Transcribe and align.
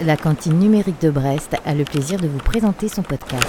La 0.00 0.16
cantine 0.16 0.58
numérique 0.58 1.00
de 1.02 1.10
Brest 1.10 1.54
a 1.66 1.74
le 1.74 1.84
plaisir 1.84 2.18
de 2.18 2.26
vous 2.26 2.38
présenter 2.38 2.88
son 2.88 3.02
podcast. 3.02 3.46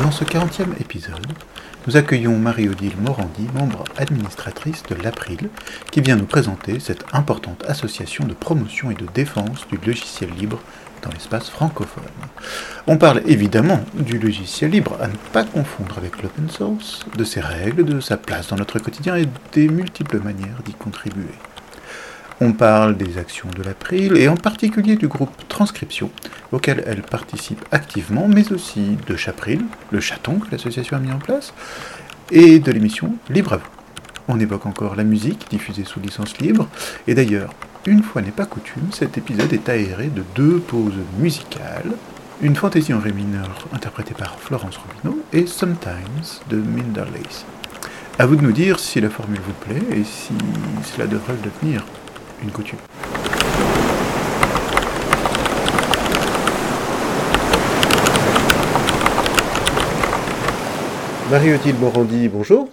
Dans 0.00 0.10
ce 0.10 0.24
40e 0.24 0.80
épisode, 0.80 1.26
nous 1.86 1.96
accueillons 1.96 2.36
Marie-Odile 2.36 2.96
Morandi, 3.00 3.46
membre 3.54 3.84
administratrice 3.96 4.82
de 4.90 4.96
l'April, 4.96 5.50
qui 5.92 6.00
vient 6.00 6.16
nous 6.16 6.26
présenter 6.26 6.80
cette 6.80 7.04
importante 7.12 7.62
association 7.68 8.24
de 8.24 8.34
promotion 8.34 8.90
et 8.90 8.94
de 8.94 9.06
défense 9.14 9.64
du 9.68 9.78
logiciel 9.86 10.30
libre 10.30 10.58
dans 11.02 11.10
l'espace 11.10 11.48
francophone. 11.48 12.02
On 12.88 12.96
parle 12.96 13.22
évidemment 13.26 13.80
du 13.94 14.18
logiciel 14.18 14.72
libre, 14.72 14.96
à 15.00 15.06
ne 15.06 15.16
pas 15.32 15.44
confondre 15.44 15.96
avec 15.98 16.22
l'open 16.22 16.50
source, 16.50 17.06
de 17.16 17.22
ses 17.22 17.40
règles, 17.40 17.84
de 17.84 18.00
sa 18.00 18.16
place 18.16 18.48
dans 18.48 18.56
notre 18.56 18.80
quotidien 18.80 19.14
et 19.16 19.28
des 19.52 19.68
multiples 19.68 20.18
manières 20.18 20.60
d'y 20.64 20.74
contribuer. 20.74 21.34
On 22.44 22.54
parle 22.54 22.96
des 22.96 23.18
actions 23.18 23.48
de 23.56 23.62
l'April 23.62 24.16
et 24.16 24.26
en 24.26 24.34
particulier 24.34 24.96
du 24.96 25.06
groupe 25.06 25.30
Transcription, 25.46 26.10
auquel 26.50 26.82
elle 26.88 27.02
participe 27.02 27.64
activement, 27.70 28.26
mais 28.26 28.50
aussi 28.50 28.96
de 29.06 29.14
Chapril, 29.14 29.64
le 29.92 30.00
chaton 30.00 30.40
que 30.40 30.50
l'association 30.50 30.96
a 30.96 31.00
mis 31.00 31.12
en 31.12 31.20
place, 31.20 31.54
et 32.32 32.58
de 32.58 32.72
l'émission 32.72 33.14
Libre 33.30 33.52
à. 33.52 33.60
On 34.26 34.40
évoque 34.40 34.66
encore 34.66 34.96
la 34.96 35.04
musique 35.04 35.46
diffusée 35.50 35.84
sous 35.84 36.00
licence 36.00 36.36
libre, 36.38 36.68
et 37.06 37.14
d'ailleurs, 37.14 37.54
une 37.86 38.02
fois 38.02 38.22
n'est 38.22 38.32
pas 38.32 38.46
coutume, 38.46 38.90
cet 38.90 39.16
épisode 39.16 39.52
est 39.52 39.68
aéré 39.68 40.08
de 40.08 40.24
deux 40.34 40.58
pauses 40.58 40.98
musicales, 41.20 41.92
une 42.40 42.56
fantaisie 42.56 42.92
en 42.92 42.98
ré 42.98 43.12
mineur 43.12 43.68
interprétée 43.72 44.14
par 44.14 44.36
Florence 44.40 44.78
Robineau 44.78 45.22
et 45.32 45.46
Sometimes 45.46 46.40
de 46.50 46.56
Minder 46.56 47.04
Lacey. 47.14 47.46
À 48.18 48.26
vous 48.26 48.34
de 48.34 48.42
nous 48.42 48.50
dire 48.50 48.80
si 48.80 49.00
la 49.00 49.10
formule 49.10 49.40
vous 49.46 49.52
plaît 49.64 49.96
et 49.96 50.02
si 50.02 50.34
cela 50.92 51.06
devrait 51.06 51.36
devenir 51.44 51.84
une 52.42 52.50
coutume. 52.50 52.78
Marie-Odile 61.30 61.76
Morandi, 61.76 62.28
bonjour. 62.28 62.68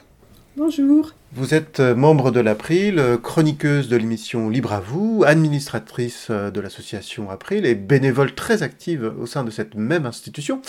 Bonjour. 0.57 1.13
Vous 1.31 1.53
êtes 1.53 1.79
euh, 1.79 1.95
membre 1.95 2.31
de 2.31 2.41
l'April, 2.41 2.99
euh, 2.99 3.17
chroniqueuse 3.17 3.87
de 3.87 3.95
l'émission 3.95 4.49
Libre 4.49 4.73
à 4.73 4.81
vous, 4.81 5.23
administratrice 5.25 6.27
euh, 6.31 6.51
de 6.51 6.59
l'association 6.59 7.29
April 7.29 7.65
et 7.65 7.75
bénévole 7.75 8.35
très 8.35 8.63
active 8.63 9.13
au 9.17 9.25
sein 9.25 9.45
de 9.45 9.51
cette 9.51 9.75
même 9.75 10.05
institution. 10.05 10.61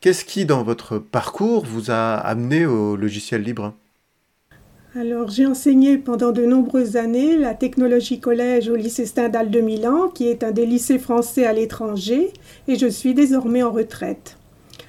Qu'est-ce 0.00 0.26
qui, 0.26 0.44
dans 0.44 0.64
votre 0.64 0.98
parcours, 0.98 1.64
vous 1.64 1.90
a 1.90 2.16
amené 2.16 2.66
au 2.66 2.96
logiciel 2.96 3.42
libre? 3.42 3.72
Alors, 4.98 5.30
j'ai 5.30 5.46
enseigné 5.46 5.96
pendant 5.96 6.32
de 6.32 6.44
nombreuses 6.44 6.96
années 6.96 7.38
la 7.38 7.54
technologie 7.54 8.18
collège 8.18 8.68
au 8.68 8.74
lycée 8.74 9.06
Stendhal 9.06 9.48
de 9.48 9.60
Milan, 9.60 10.08
qui 10.08 10.26
est 10.26 10.42
un 10.42 10.50
des 10.50 10.66
lycées 10.66 10.98
français 10.98 11.46
à 11.46 11.52
l'étranger, 11.52 12.32
et 12.66 12.74
je 12.74 12.88
suis 12.88 13.14
désormais 13.14 13.62
en 13.62 13.70
retraite. 13.70 14.38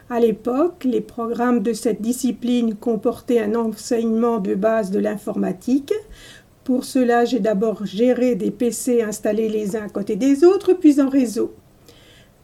À 0.09 0.19
l'époque, 0.19 0.83
les 0.83 1.01
programmes 1.01 1.61
de 1.61 1.73
cette 1.73 2.01
discipline 2.01 2.73
comportaient 2.73 3.39
un 3.39 3.53
enseignement 3.53 4.39
de 4.39 4.55
base 4.55 4.89
de 4.89 4.97
l'informatique. 4.97 5.93
Pour 6.63 6.85
cela, 6.85 7.25
j'ai 7.25 7.39
d'abord 7.39 7.85
géré 7.85 8.33
des 8.33 8.49
PC 8.49 9.03
installés 9.03 9.47
les 9.47 9.75
uns 9.75 9.85
à 9.85 9.89
côté 9.89 10.15
des 10.15 10.43
autres, 10.43 10.73
puis 10.73 10.99
en 10.99 11.09
réseau. 11.09 11.53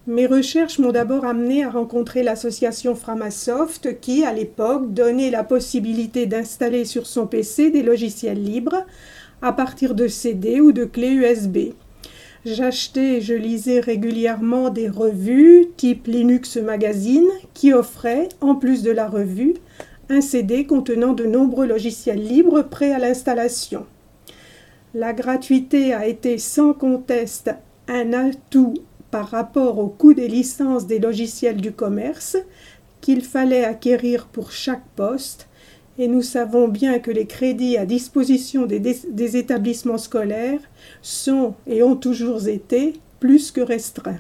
Mes 0.08 0.28
recherches 0.28 0.78
m'ont 0.78 0.92
d'abord 0.92 1.26
amené 1.26 1.64
à 1.64 1.72
rencontrer 1.72 2.22
l'association 2.22 2.94
Framasoft 2.94 4.00
qui, 4.00 4.24
à 4.24 4.34
l'époque, 4.34 4.94
donnait 4.94 5.32
la 5.32 5.44
possibilité 5.44 6.28
d'installer 6.28 6.86
sur 6.86 7.08
son 7.08 7.26
PC 7.26 7.72
des 7.72 7.82
logiciels 7.82 8.44
libres 8.44 8.86
à 9.42 9.52
partir 9.52 9.96
de 9.96 10.08
CD 10.08 10.62
ou 10.62 10.72
de 10.72 10.86
clés 10.86 11.14
USB. 11.14 11.74
J'achetais 12.46 13.16
et 13.16 13.22
je 13.22 13.34
lisais 13.34 13.80
régulièrement 13.80 14.70
des 14.70 14.90
revues 14.90 15.70
type 15.76 16.06
Linux 16.06 16.58
Magazine 16.58 17.28
qui 17.56 17.74
offraient, 17.74 18.30
en 18.42 18.54
plus 18.54 18.84
de 18.84 18.92
la 18.92 19.08
revue, 19.08 19.56
un 20.10 20.22
CD 20.22 20.68
contenant 20.68 21.14
de 21.14 21.26
nombreux 21.26 21.66
logiciels 21.66 22.24
libres 22.24 22.62
prêts 22.62 22.92
à 22.92 23.00
l'installation. 23.00 23.88
La 24.94 25.14
gratuité 25.14 25.96
a 25.96 26.06
été 26.06 26.38
sans 26.38 26.74
conteste 26.74 27.50
un 27.88 28.14
atout 28.14 28.76
par 29.16 29.30
rapport 29.30 29.80
au 29.80 29.88
coût 29.88 30.14
des 30.14 30.28
licences 30.28 30.88
des 30.88 31.00
logiciels 31.00 31.62
du 31.62 31.72
commerce 31.72 32.36
qu'il 33.00 33.22
fallait 33.22 33.64
acquérir 33.64 34.26
pour 34.26 34.52
chaque 34.52 34.86
poste, 34.98 35.48
et 35.98 36.10
nous 36.10 36.22
savons 36.22 36.68
bien 36.68 37.00
que 37.00 37.12
les 37.12 37.26
crédits 37.26 37.78
à 37.78 37.86
disposition 37.86 38.66
des, 38.66 39.38
établissements 39.38 39.98
scolaires 39.98 40.60
sont 41.02 41.56
et 41.66 41.82
ont 41.82 41.96
toujours 41.96 42.46
été 42.50 43.00
plus 43.22 43.52
que 43.54 43.62
restreints. 43.62 44.20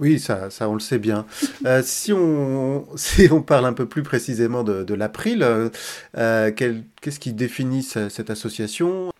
Oui, 0.00 0.18
ça, 0.18 0.50
ça 0.50 0.68
on 0.68 0.74
le 0.74 0.80
sait 0.80 0.98
bien. 0.98 1.24
Euh, 1.64 1.82
si, 1.84 2.12
on, 2.12 2.86
si 2.96 3.28
on 3.30 3.40
parle 3.40 3.66
un 3.66 3.72
peu 3.72 3.86
plus 3.86 4.02
précisément 4.02 4.64
de, 4.64 4.94
l'April, 4.94 5.44
euh, 5.44 6.50
qu'est-ce 6.50 7.20
qui 7.20 7.32
définit 7.32 7.84
cette 7.84 8.30
association? 8.30 9.12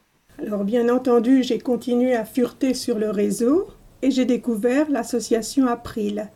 Alors 0.44 0.64
bien 0.64 0.88
entendu, 0.88 1.44
j'ai 1.44 1.60
continué 1.60 2.16
à 2.16 2.24
fureter 2.24 2.74
sur 2.74 2.98
le 2.98 3.10
réseau 3.10 3.68
et 4.02 4.10
j'ai 4.10 4.24
découvert 4.24 4.90
l'association 4.90 5.66
April. 5.66 6.30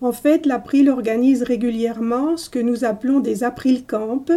En 0.00 0.12
fait, 0.12 0.44
l'April 0.44 0.90
organise 0.90 1.42
régulièrement 1.42 2.36
ce 2.36 2.50
que 2.50 2.58
nous 2.58 2.84
appelons 2.84 3.20
des 3.20 3.44
April 3.44 3.84
Camp. 3.86 4.30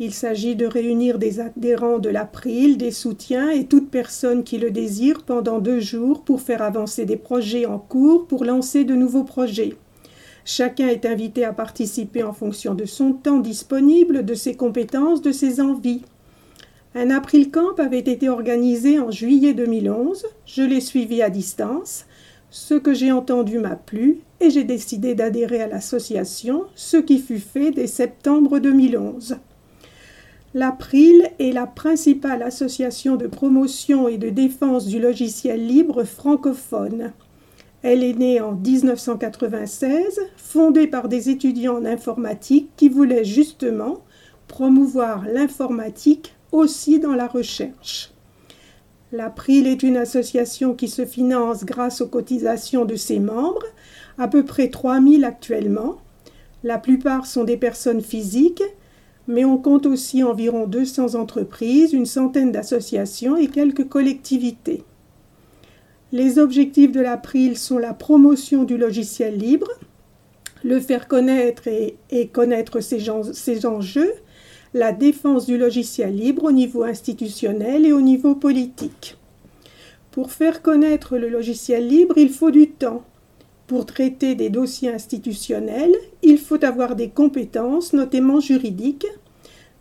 Il 0.00 0.12
s'agit 0.12 0.56
de 0.56 0.66
réunir 0.66 1.18
des 1.18 1.40
adhérents 1.40 1.98
de 1.98 2.08
l'April, 2.08 2.78
des 2.78 2.90
soutiens 2.90 3.50
et 3.50 3.66
toute 3.66 3.90
personne 3.90 4.42
qui 4.42 4.58
le 4.58 4.70
désire 4.70 5.22
pendant 5.22 5.60
deux 5.60 5.78
jours 5.78 6.24
pour 6.24 6.40
faire 6.40 6.62
avancer 6.62 7.04
des 7.04 7.16
projets 7.16 7.66
en 7.66 7.78
cours, 7.78 8.26
pour 8.26 8.44
lancer 8.44 8.84
de 8.84 8.94
nouveaux 8.94 9.24
projets. 9.24 9.76
Chacun 10.44 10.88
est 10.88 11.06
invité 11.06 11.44
à 11.44 11.52
participer 11.52 12.22
en 12.22 12.32
fonction 12.32 12.74
de 12.74 12.84
son 12.84 13.12
temps 13.12 13.38
disponible, 13.38 14.24
de 14.24 14.34
ses 14.34 14.54
compétences, 14.54 15.22
de 15.22 15.32
ses 15.32 15.60
envies. 15.60 16.02
Un 16.96 17.10
April 17.10 17.50
Camp 17.50 17.74
avait 17.78 17.98
été 17.98 18.28
organisé 18.28 19.00
en 19.00 19.10
juillet 19.10 19.52
2011. 19.52 20.26
Je 20.46 20.62
l'ai 20.62 20.80
suivi 20.80 21.22
à 21.22 21.30
distance. 21.30 22.04
Ce 22.50 22.74
que 22.74 22.94
j'ai 22.94 23.10
entendu 23.10 23.58
m'a 23.58 23.74
plu 23.74 24.20
et 24.38 24.48
j'ai 24.48 24.62
décidé 24.62 25.16
d'adhérer 25.16 25.60
à 25.60 25.66
l'association, 25.66 26.66
ce 26.76 26.96
qui 26.96 27.18
fut 27.18 27.40
fait 27.40 27.72
dès 27.72 27.88
septembre 27.88 28.60
2011. 28.60 29.38
L'April 30.54 31.30
est 31.40 31.50
la 31.50 31.66
principale 31.66 32.44
association 32.44 33.16
de 33.16 33.26
promotion 33.26 34.06
et 34.06 34.16
de 34.16 34.30
défense 34.30 34.86
du 34.86 35.00
logiciel 35.00 35.66
libre 35.66 36.04
francophone. 36.04 37.12
Elle 37.82 38.04
est 38.04 38.14
née 38.14 38.40
en 38.40 38.52
1996, 38.52 40.20
fondée 40.36 40.86
par 40.86 41.08
des 41.08 41.28
étudiants 41.28 41.78
en 41.78 41.84
informatique 41.84 42.70
qui 42.76 42.88
voulaient 42.88 43.24
justement 43.24 44.04
promouvoir 44.46 45.24
l'informatique 45.26 46.33
aussi 46.54 47.00
dans 47.00 47.14
la 47.14 47.26
recherche. 47.26 48.12
L'April 49.12 49.66
est 49.66 49.82
une 49.82 49.96
association 49.96 50.74
qui 50.74 50.88
se 50.88 51.04
finance 51.04 51.64
grâce 51.64 52.00
aux 52.00 52.08
cotisations 52.08 52.84
de 52.84 52.96
ses 52.96 53.20
membres, 53.20 53.66
à 54.18 54.28
peu 54.28 54.44
près 54.44 54.68
3000 54.68 55.24
actuellement. 55.24 55.98
La 56.62 56.78
plupart 56.78 57.26
sont 57.26 57.44
des 57.44 57.56
personnes 57.56 58.00
physiques, 58.00 58.62
mais 59.26 59.44
on 59.44 59.58
compte 59.58 59.86
aussi 59.86 60.22
environ 60.22 60.66
200 60.66 61.14
entreprises, 61.14 61.92
une 61.92 62.06
centaine 62.06 62.52
d'associations 62.52 63.36
et 63.36 63.48
quelques 63.48 63.88
collectivités. 63.88 64.84
Les 66.12 66.38
objectifs 66.38 66.92
de 66.92 67.00
l'April 67.00 67.58
sont 67.58 67.78
la 67.78 67.94
promotion 67.94 68.64
du 68.64 68.76
logiciel 68.76 69.36
libre, 69.36 69.68
le 70.62 70.80
faire 70.80 71.08
connaître 71.08 71.68
et, 71.68 72.28
connaître 72.28 72.80
ses 72.80 73.66
enjeux, 73.66 74.12
la 74.74 74.90
défense 74.90 75.46
du 75.46 75.56
logiciel 75.56 76.16
libre 76.16 76.44
au 76.44 76.52
niveau 76.52 76.82
institutionnel 76.82 77.86
et 77.86 77.92
au 77.92 78.00
niveau 78.00 78.34
politique. 78.34 79.16
Pour 80.10 80.32
faire 80.32 80.62
connaître 80.62 81.16
le 81.16 81.28
logiciel 81.28 81.86
libre, 81.86 82.18
il 82.18 82.28
faut 82.28 82.50
du 82.50 82.70
temps. 82.70 83.04
Pour 83.68 83.86
traiter 83.86 84.34
des 84.34 84.50
dossiers 84.50 84.90
institutionnels, 84.90 85.94
il 86.22 86.38
faut 86.38 86.62
avoir 86.64 86.96
des 86.96 87.08
compétences, 87.08 87.92
notamment 87.92 88.40
juridiques. 88.40 89.06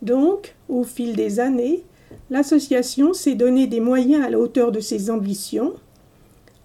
Donc, 0.04 0.56
au 0.70 0.84
fil 0.84 1.16
des 1.16 1.40
années, 1.40 1.84
l'association 2.30 3.14
s'est 3.14 3.36
donné 3.36 3.66
des 3.66 3.80
moyens 3.80 4.24
à 4.24 4.30
la 4.30 4.38
hauteur 4.38 4.72
de 4.72 4.80
ses 4.80 5.10
ambitions. 5.10 5.74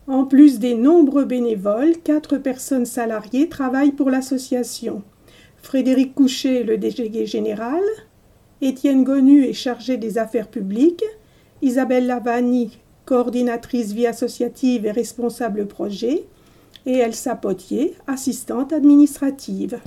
En 0.07 0.25
plus 0.25 0.59
des 0.59 0.75
nombreux 0.75 1.25
bénévoles, 1.25 1.97
quatre 2.05 2.37
personnes 2.37 2.87
salariées 2.87 3.49
travaillent 3.49 3.93
pour 3.93 4.11
l'association. 4.11 5.03
Frédéric 5.63 6.15
Couchet, 6.15 6.63
le 6.63 6.77
délégué 6.77 7.27
général, 7.27 7.83
Étienne 8.61 9.05
Gonu 9.05 9.45
est 9.45 9.53
chargé 9.53 9.97
des 9.97 10.19
affaires 10.19 10.49
publiques, 10.49 11.05
Isabelle 11.63 12.07
Lavani, 12.07 12.79
coordinatrice 13.05 13.93
vie 13.93 14.07
associative 14.07 14.85
et 14.85 14.91
responsable 14.91 15.67
projet, 15.67 16.25
et 16.85 16.99
Elsa 16.99 17.37
Potier, 17.37 17.95
assistante 18.07 18.73
administrative. 18.73 19.81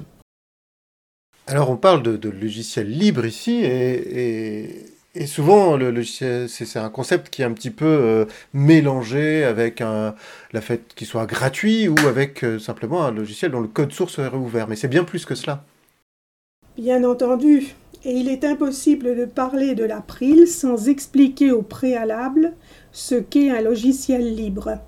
Alors 1.47 1.69
on 1.69 1.75
parle 1.75 2.01
de, 2.01 2.29
logiciels 2.29 2.89
libres 2.89 3.25
ici, 3.25 3.61
et, 3.63 4.85
Et 5.13 5.27
souvent, 5.27 5.75
le 5.75 5.91
logiciel, 5.91 6.47
c'est 6.47 6.79
un 6.79 6.89
concept 6.89 7.29
qui 7.29 7.41
est 7.41 7.45
un 7.45 7.51
petit 7.51 7.71
peu 7.71 7.85
euh, 7.85 8.25
mélangé 8.53 9.43
avec 9.43 9.81
un, 9.81 10.15
la 10.53 10.61
fait 10.61 10.93
qu'il 10.95 11.05
soit 11.05 11.25
gratuit 11.25 11.89
ou 11.89 11.97
avec 12.07 12.45
euh, 12.45 12.59
simplement 12.59 13.03
un 13.03 13.11
logiciel 13.11 13.51
dont 13.51 13.59
le 13.59 13.67
code 13.67 13.91
source 13.91 14.19
est 14.19 14.33
ouvert. 14.33 14.69
Mais 14.69 14.77
c'est 14.77 14.87
bien 14.87 15.03
plus 15.03 15.25
que 15.25 15.35
cela. 15.35 15.65
Bien 16.77 17.03
entendu. 17.03 17.75
Et 18.03 18.17
il 18.17 18.29
est 18.29 18.43
impossible 18.43 19.15
de 19.15 19.25
parler 19.25 19.75
de 19.75 19.83
l'April 19.83 20.47
sans 20.47 20.89
expliquer 20.89 21.51
au 21.51 21.61
préalable 21.61 22.53
ce 22.91 23.13
qu'est 23.13 23.51
un 23.51 23.61
logiciel 23.61 24.35
libre. 24.35 24.79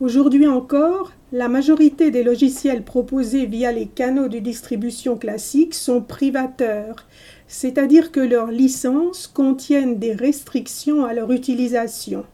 Aujourd'hui 0.00 0.46
encore, 0.46 1.12
la 1.32 1.48
majorité 1.48 2.10
des 2.10 2.22
logiciels 2.22 2.82
proposés 2.82 3.46
via 3.46 3.72
les 3.72 3.86
canaux 3.86 4.28
de 4.28 4.38
distribution 4.38 5.16
classiques 5.16 5.74
sont 5.74 6.02
privateurs, 6.02 7.06
c'est-à-dire 7.46 8.12
que 8.12 8.20
leurs 8.20 8.50
licences 8.50 9.26
contiennent 9.26 9.98
des 9.98 10.12
restrictions 10.12 11.04
à 11.04 11.14
leur 11.14 11.32
utilisation. 11.32 12.24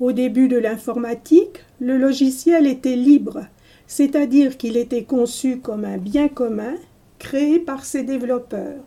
Au 0.00 0.12
début 0.12 0.48
de 0.48 0.56
l'informatique, 0.56 1.64
le 1.80 1.98
logiciel 1.98 2.66
était 2.66 2.96
libre, 2.96 3.46
c'est-à-dire 3.86 4.56
qu'il 4.56 4.76
était 4.76 5.04
conçu 5.04 5.58
comme 5.58 5.84
un 5.84 5.98
bien 5.98 6.28
commun 6.28 6.74
créé 7.18 7.58
par 7.58 7.84
ses 7.84 8.02
développeurs. 8.02 8.84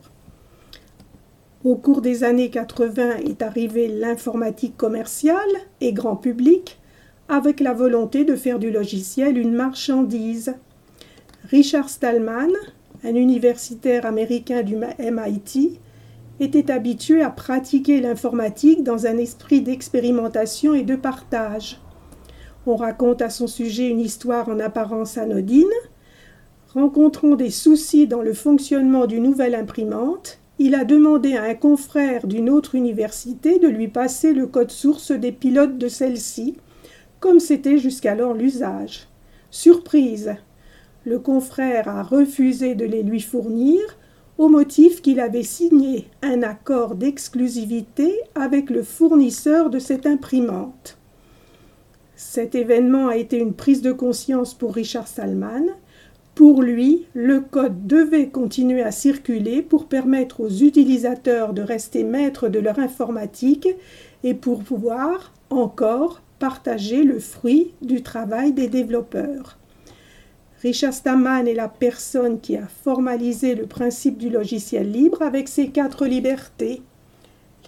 Au 1.64 1.76
cours 1.76 2.02
des 2.02 2.24
années 2.24 2.50
80 2.50 3.18
est 3.28 3.42
arrivée 3.42 3.88
l'informatique 3.88 4.78
commerciale 4.78 5.38
et 5.82 5.92
grand 5.92 6.16
public 6.16 6.80
avec 7.28 7.60
la 7.60 7.74
volonté 7.74 8.26
de 8.26 8.36
faire 8.36 8.60
du 8.60 8.72
logiciel 8.72 9.38
une 9.38 9.54
marchandise. 9.54 10.56
Richard 11.50 11.90
Stallman, 11.90 12.52
un 13.04 13.16
universitaire 13.16 14.06
américain 14.06 14.64
du 14.64 14.76
MIT, 14.76 15.80
était 16.40 16.72
habitué 16.72 17.22
à 17.22 17.30
pratiquer 17.30 18.02
l'informatique 18.02 18.84
dans 18.84 19.06
un 19.06 19.18
esprit 19.18 19.62
d'expérimentation 19.62 20.74
et 20.74 20.84
de 20.84 20.96
partage. 20.96 21.80
On 22.66 22.76
raconte 22.76 23.22
à 23.22 23.30
son 23.30 23.48
sujet 23.48 23.90
une 23.90 24.00
histoire 24.00 24.50
en 24.50 24.60
apparence 24.60 25.18
anodine. 25.18 25.66
Rencontrant 26.74 27.36
des 27.36 27.50
soucis 27.50 28.06
dans 28.06 28.22
le 28.22 28.34
fonctionnement 28.34 29.08
d'une 29.08 29.24
nouvelle 29.24 29.56
imprimante, 29.56 30.40
il 30.60 30.76
a 30.76 30.84
demandé 30.84 31.36
à 31.36 31.44
un 31.44 31.56
confrère 31.56 32.28
d'une 32.28 32.50
autre 32.50 32.76
université 32.76 33.60
de 33.60 33.68
lui 33.68 33.88
passer 33.88 34.34
le 34.34 34.46
code 34.46 34.72
source 34.72 35.12
des 35.12 35.32
pilotes 35.32 35.78
de 35.78 35.88
celle-ci, 35.88 36.58
comme 37.20 37.40
c'était 37.40 37.78
jusqu'alors 37.78 38.34
l'usage. 38.34 39.08
Surprise 39.50 40.36
le 41.06 41.18
confrère 41.18 41.88
a 41.88 42.04
refusé 42.04 42.76
de 42.76 42.86
les 42.86 43.04
lui 43.04 43.22
fournir 43.22 43.80
au 44.38 44.48
motif 44.48 45.02
qu'il 45.02 45.20
avait 45.20 45.44
signé 45.44 46.08
un 46.22 46.44
accord 46.44 46.96
d'exclusivité 46.96 48.20
avec 48.36 48.70
le 48.70 48.84
fournisseur 48.84 49.70
de 49.70 49.80
cette 49.80 50.06
imprimante. 50.06 50.98
Cet 52.16 52.54
événement 52.54 53.08
a 53.08 53.16
été 53.16 53.38
une 53.38 53.54
prise 53.54 53.82
de 53.82 53.92
conscience 53.92 54.54
pour 54.54 54.76
Richard 54.76 55.08
Salman. 55.08 55.68
Pour 56.40 56.62
lui, 56.62 57.06
le 57.14 57.42
code 57.42 57.86
devait 57.86 58.30
continuer 58.30 58.82
à 58.82 58.92
circuler 58.92 59.62
pour 59.62 59.88
permettre 59.88 60.40
aux 60.40 60.50
utilisateurs 60.50 61.52
de 61.52 61.62
rester 61.62 62.06
maîtres 62.06 62.48
de 62.48 62.60
leur 62.60 62.80
informatique 62.80 63.68
et 64.24 64.34
pour 64.34 64.64
pouvoir 64.64 65.34
encore 65.50 66.22
partager 66.40 67.04
le 67.04 67.20
fruit 67.20 67.74
du 67.82 68.04
travail 68.04 68.54
des 68.54 68.70
développeurs. 68.70 69.58
Richard 70.62 70.94
Stallman 70.94 71.46
est 71.46 71.56
la 71.56 71.68
personne 71.68 72.40
qui 72.40 72.56
a 72.56 72.68
formalisé 72.68 73.54
le 73.54 73.66
principe 73.66 74.18
du 74.18 74.30
logiciel 74.30 74.90
libre 74.90 75.22
avec 75.22 75.50
ses 75.50 75.68
quatre 75.72 76.06
libertés. 76.06 76.82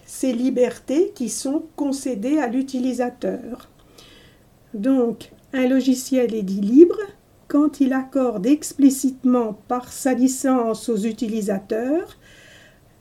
Ces 0.06 0.32
libertés 0.32 1.12
qui 1.14 1.28
sont 1.28 1.64
concédées 1.76 2.40
à 2.40 2.48
l'utilisateur. 2.48 3.70
Donc, 4.74 5.32
un 5.52 5.68
logiciel 5.68 6.34
est 6.34 6.44
dit 6.44 6.62
libre 6.62 6.96
quand 7.52 7.82
il 7.82 7.92
accorde 7.92 8.46
explicitement 8.46 9.60
par 9.68 9.92
sa 9.92 10.14
licence 10.14 10.88
aux 10.88 10.96
utilisateurs 10.96 12.18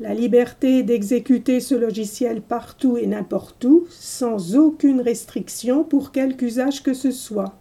la 0.01 0.13
liberté 0.13 0.83
d'exécuter 0.83 1.61
ce 1.61 1.77
logiciel 1.77 2.43
partout 2.43 2.97
et 2.97 3.07
n'importe 3.07 3.65
où, 3.65 3.87
sans 3.91 4.57
aucune 4.57 5.03
restriction 5.03 5.85
pour 5.85 6.11
quelque 6.11 6.47
usage 6.47 6.83
que 6.83 6.95
ce 6.95 7.13
soit. 7.13 7.55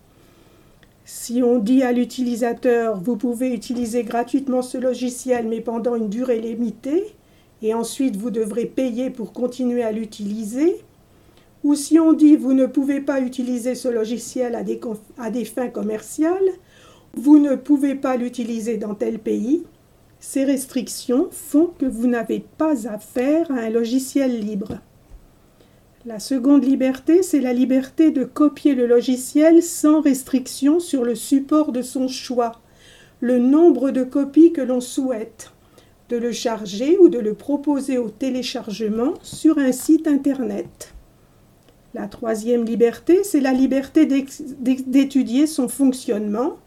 Si 1.06 1.44
on 1.44 1.60
dit 1.60 1.84
à 1.84 1.92
l'utilisateur 1.92 3.00
vous 3.00 3.18
pouvez 3.18 3.54
utiliser 3.54 4.04
gratuitement 4.04 4.64
ce 4.64 4.80
logiciel 4.80 5.48
mais 5.48 5.62
pendant 5.62 5.94
une 5.94 6.10
durée 6.10 6.40
limitée 6.40 7.04
et 7.62 7.76
ensuite 7.76 8.16
vous 8.16 8.32
devrez 8.32 8.66
payer 8.66 9.12
pour 9.12 9.32
continuer 9.32 9.84
à 9.84 9.92
l'utiliser, 9.92 10.78
ou 11.64 11.76
si 11.76 12.00
on 12.00 12.14
dit 12.14 12.36
vous 12.36 12.54
ne 12.54 12.66
pouvez 12.66 13.00
pas 13.00 13.22
utiliser 13.22 13.76
ce 13.76 13.90
logiciel 13.90 14.56
à 14.56 14.64
des, 14.64 14.80
des 15.32 15.46
fins 15.46 15.68
commerciales, 15.68 16.50
vous 17.16 17.40
ne 17.40 17.56
pouvez 17.56 17.96
pas 17.96 18.18
l'utiliser 18.18 18.78
dans 18.78 18.96
tel 18.96 19.20
pays, 19.20 19.64
ces 20.20 20.44
restrictions 20.44 21.30
font 21.32 21.72
que 21.78 21.86
vous 21.86 22.08
n'avez 22.08 22.44
pas 22.58 22.88
affaire 22.88 23.50
à 23.52 23.56
un 23.56 23.70
logiciel 23.70 24.40
libre. 24.40 24.80
La 26.06 26.20
seconde 26.20 26.64
liberté, 26.64 27.24
c'est 27.24 27.42
la 27.42 27.54
liberté 27.54 28.12
de 28.12 28.24
copier 28.24 28.74
le 28.74 28.88
logiciel 28.88 29.62
sans 29.62 30.02
restriction 30.02 30.80
sur 30.80 31.04
le 31.04 31.16
support 31.16 31.72
de 31.72 31.82
son 31.82 32.08
choix, 32.08 32.54
le 33.20 33.38
nombre 33.38 33.92
de 33.92 34.04
copies 34.04 34.54
que 34.54 34.62
l'on 34.62 34.82
souhaite, 34.82 35.52
de 36.10 36.18
le 36.18 36.32
charger 36.32 36.98
ou 36.98 37.10
de 37.10 37.20
le 37.20 37.34
proposer 37.34 37.98
au 37.98 38.10
téléchargement 38.10 39.14
sur 39.22 39.58
un 39.58 39.72
site 39.72 40.08
Internet. 40.08 40.94
La 41.94 42.08
troisième 42.08 42.66
liberté, 42.66 43.24
c'est 43.24 43.42
la 43.42 43.52
liberté 43.52 44.06
d'étudier 44.06 45.48
son 45.48 45.68
fonctionnement, 45.68 46.58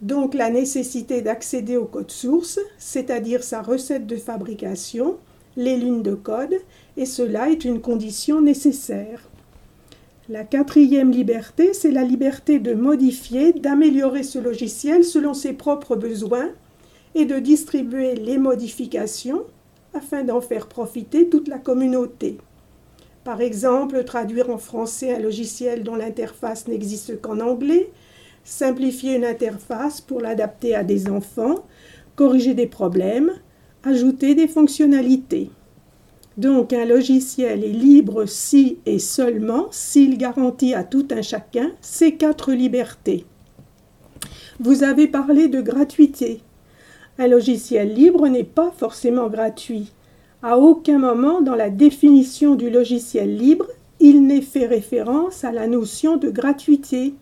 donc 0.00 0.34
la 0.34 0.50
nécessité 0.50 1.22
d'accéder 1.22 1.76
au 1.76 1.84
code 1.84 2.10
source, 2.10 2.60
c'est-à-dire 2.78 3.42
sa 3.42 3.62
recette 3.62 4.06
de 4.06 4.16
fabrication, 4.16 5.16
les 5.56 5.76
lignes 5.76 6.02
de 6.02 6.14
code, 6.14 6.54
et 6.96 7.06
cela 7.06 7.50
est 7.50 7.64
une 7.64 7.80
condition 7.80 8.40
nécessaire. 8.40 9.28
La 10.28 10.44
quatrième 10.44 11.10
liberté, 11.10 11.72
c'est 11.72 11.90
la 11.90 12.04
liberté 12.04 12.58
de 12.58 12.74
modifier, 12.74 13.54
d'améliorer 13.54 14.22
ce 14.22 14.38
logiciel 14.38 15.02
selon 15.02 15.34
ses 15.34 15.54
propres 15.54 15.96
besoins 15.96 16.50
et 17.14 17.24
de 17.24 17.38
distribuer 17.38 18.14
les 18.14 18.36
modifications 18.36 19.42
afin 19.94 20.22
d'en 20.22 20.40
faire 20.40 20.68
profiter 20.68 21.28
toute 21.28 21.48
la 21.48 21.58
communauté. 21.58 22.36
Par 23.24 23.40
exemple, 23.40 24.04
traduire 24.04 24.50
en 24.50 24.58
français 24.58 25.14
un 25.14 25.18
logiciel 25.18 25.82
dont 25.82 25.96
l'interface 25.96 26.68
n'existe 26.68 27.20
qu'en 27.20 27.40
anglais, 27.40 27.90
simplifier 28.48 29.16
une 29.16 29.26
interface 29.26 30.00
pour 30.00 30.20
l'adapter 30.22 30.74
à 30.74 30.82
des 30.82 31.10
enfants, 31.10 31.66
corriger 32.16 32.54
des 32.54 32.66
problèmes, 32.66 33.30
ajouter 33.84 34.34
des 34.34 34.48
fonctionnalités. 34.48 35.50
Donc 36.38 36.72
un 36.72 36.86
logiciel 36.86 37.62
est 37.62 37.68
libre 37.68 38.24
si 38.24 38.78
et 38.86 38.98
seulement 38.98 39.66
s'il 39.70 40.16
garantit 40.16 40.72
à 40.72 40.82
tout 40.82 41.06
un 41.10 41.20
chacun 41.20 41.72
ces 41.82 42.14
quatre 42.14 42.52
libertés. 42.52 43.26
Vous 44.60 44.82
avez 44.82 45.08
parlé 45.08 45.48
de 45.48 45.60
gratuité. 45.60 46.40
Un 47.18 47.26
logiciel 47.26 47.92
libre 47.92 48.28
n'est 48.28 48.44
pas 48.44 48.72
forcément 48.76 49.28
gratuit. 49.28 49.92
À 50.42 50.56
aucun 50.58 50.98
moment 50.98 51.42
dans 51.42 51.54
la 51.54 51.68
définition 51.68 52.54
du 52.54 52.70
logiciel 52.70 53.36
libre, 53.36 53.66
il 54.00 54.26
n'est 54.26 54.40
fait 54.40 54.66
référence 54.66 55.44
à 55.44 55.52
la 55.52 55.66
notion 55.66 56.16
de 56.16 56.30
gratuité. 56.30 57.14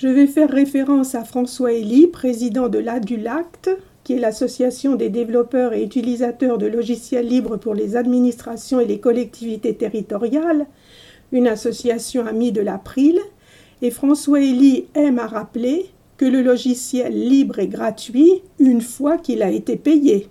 Je 0.00 0.08
vais 0.08 0.26
faire 0.26 0.48
référence 0.48 1.14
à 1.14 1.24
François 1.24 1.74
Elie, 1.74 2.06
président 2.06 2.70
de 2.70 2.78
l'ADULACT, 2.78 3.68
qui 4.02 4.14
est 4.14 4.18
l'association 4.18 4.94
des 4.94 5.10
développeurs 5.10 5.74
et 5.74 5.84
utilisateurs 5.84 6.56
de 6.56 6.64
logiciels 6.64 7.26
libres 7.26 7.58
pour 7.58 7.74
les 7.74 7.96
administrations 7.96 8.80
et 8.80 8.86
les 8.86 8.98
collectivités 8.98 9.74
territoriales, 9.74 10.64
une 11.32 11.46
association 11.46 12.26
amie 12.26 12.50
de 12.50 12.62
l'April, 12.62 13.20
et 13.82 13.90
François 13.90 14.40
Elie 14.40 14.86
aime 14.94 15.18
à 15.18 15.26
rappeler 15.26 15.90
que 16.16 16.24
le 16.24 16.40
logiciel 16.40 17.12
libre 17.12 17.58
est 17.58 17.68
gratuit 17.68 18.40
une 18.58 18.80
fois 18.80 19.18
qu'il 19.18 19.42
a 19.42 19.50
été 19.50 19.76
payé. 19.76 20.28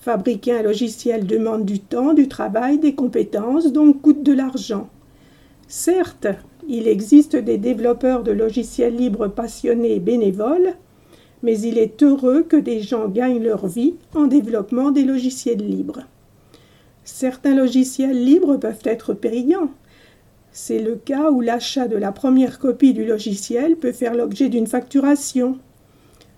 Fabriquer 0.00 0.54
un 0.54 0.62
logiciel 0.62 1.24
demande 1.24 1.64
du 1.64 1.78
temps, 1.78 2.14
du 2.14 2.26
travail, 2.26 2.80
des 2.80 2.96
compétences, 2.96 3.72
donc 3.72 4.02
coûte 4.02 4.24
de 4.24 4.32
l'argent. 4.32 4.88
Certes, 5.68 6.26
il 6.68 6.88
existe 6.88 7.36
des 7.36 7.58
développeurs 7.58 8.22
de 8.22 8.32
logiciels 8.32 8.96
libres 8.96 9.28
passionnés 9.28 9.96
et 9.96 10.00
bénévoles, 10.00 10.74
mais 11.42 11.58
il 11.58 11.78
est 11.78 12.02
heureux 12.02 12.42
que 12.42 12.56
des 12.56 12.80
gens 12.80 13.08
gagnent 13.08 13.42
leur 13.42 13.66
vie 13.66 13.94
en 14.14 14.26
développement 14.26 14.90
des 14.90 15.04
logiciels 15.04 15.66
libres. 15.66 16.02
Certains 17.04 17.54
logiciels 17.54 18.24
libres 18.24 18.56
peuvent 18.56 18.84
être 18.84 19.12
payants. 19.12 19.70
C'est 20.52 20.80
le 20.80 20.94
cas 20.96 21.30
où 21.30 21.40
l'achat 21.40 21.88
de 21.88 21.96
la 21.96 22.12
première 22.12 22.58
copie 22.58 22.94
du 22.94 23.04
logiciel 23.04 23.76
peut 23.76 23.92
faire 23.92 24.14
l'objet 24.14 24.48
d'une 24.48 24.66
facturation. 24.66 25.58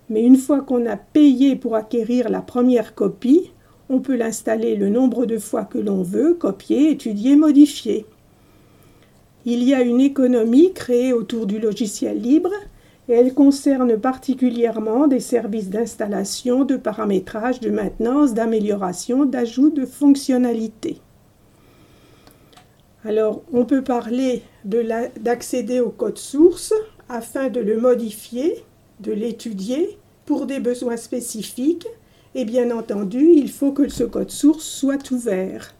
Mais 0.09 0.23
une 0.23 0.37
fois 0.37 0.61
qu'on 0.61 0.85
a 0.85 0.97
payé 0.97 1.55
pour 1.55 1.75
acquérir 1.75 2.29
la 2.29 2.41
première 2.41 2.95
copie, 2.95 3.51
On 3.87 3.99
peut 3.99 4.15
l'installer 4.15 4.75
le 4.75 4.89
nombre 4.89 5.27
de 5.27 5.37
fois 5.37 5.63
que 5.63 5.77
l'on 5.77 6.01
veut, 6.01 6.33
copier, 6.33 6.89
étudier, 6.89 7.35
modifier. 7.35 8.07
Il 9.47 9.63
y 9.63 9.75
a 9.75 9.81
une 9.81 10.01
économie 10.01 10.73
créée 10.73 11.13
autour 11.13 11.45
du 11.45 11.59
logiciel 11.59 12.19
libre 12.19 12.49
et 13.07 13.13
elle 13.13 13.35
concerne 13.35 13.95
particulièrement 13.95 15.05
des 15.07 15.19
services 15.19 15.69
d'installation, 15.69 16.65
de 16.65 16.77
paramétrage, 16.77 17.59
de 17.59 17.69
maintenance, 17.69 18.33
d'amélioration, 18.33 19.25
d'ajout 19.25 19.69
de 19.69 19.85
fonctionnalités. 19.85 20.97
Alors, 23.03 23.43
on 23.53 23.65
peut 23.65 23.83
parler 23.83 24.41
d'accéder 24.63 25.79
au 25.79 25.91
code 25.91 26.17
source 26.17 26.73
afin 27.07 27.49
de 27.49 27.59
le 27.59 27.79
modifier, 27.79 28.63
de 28.99 29.11
l'étudier 29.11 29.99
pour 30.25 30.47
des 30.47 30.59
besoins 30.59 30.97
spécifiques. 30.97 31.85
Et 32.33 32.45
bien 32.45 32.75
entendu, 32.75 33.29
il 33.31 33.51
faut 33.51 33.73
que 33.73 33.87
ce 33.89 34.03
code 34.03 34.31
source 34.31 34.65
soit 34.65 35.11
ouvert. 35.11 35.75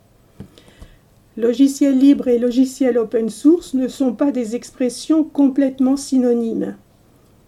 Logiciel 1.38 2.00
libre 2.00 2.30
et 2.30 2.40
logiciel 2.40 2.98
open 2.98 3.30
source 3.30 3.74
ne 3.74 3.90
sont 3.90 4.14
pas 4.14 4.32
des 4.32 4.56
expressions 4.56 5.26
complètement 5.26 5.98
synonymes. 5.98 6.78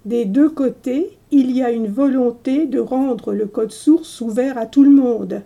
Des 0.03 0.25
deux 0.25 0.49
côtés, 0.49 1.17
il 1.31 1.51
y 1.51 1.63
a 1.63 1.71
une 1.71 1.87
volonté 1.87 2.65
de 2.65 2.79
rendre 2.79 3.31
le 3.31 3.45
code 3.45 3.71
source 3.71 4.19
ouvert 4.19 4.57
à 4.57 4.65
tout 4.65 4.83
le 4.83 4.89
monde. 4.89 5.41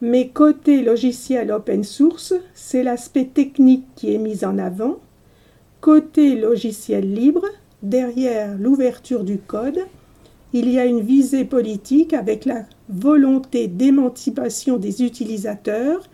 Mais 0.00 0.28
côté 0.28 0.82
logiciel 0.82 1.50
open 1.50 1.82
source, 1.82 2.34
c'est 2.54 2.84
l'aspect 2.84 3.24
technique 3.24 3.86
qui 3.96 4.14
est 4.14 4.18
mis 4.18 4.44
en 4.44 4.56
avant. 4.56 4.98
Côté 5.80 6.36
logiciel 6.36 7.12
libre, 7.12 7.44
derrière 7.82 8.56
l'ouverture 8.56 9.24
du 9.24 9.38
code, 9.38 9.80
il 10.52 10.70
y 10.70 10.78
a 10.78 10.84
une 10.84 11.00
visée 11.00 11.44
politique 11.44 12.12
avec 12.12 12.44
la 12.44 12.66
volonté 12.88 13.66
d'émancipation 13.66 14.76
des 14.76 15.02
utilisateurs 15.02 16.08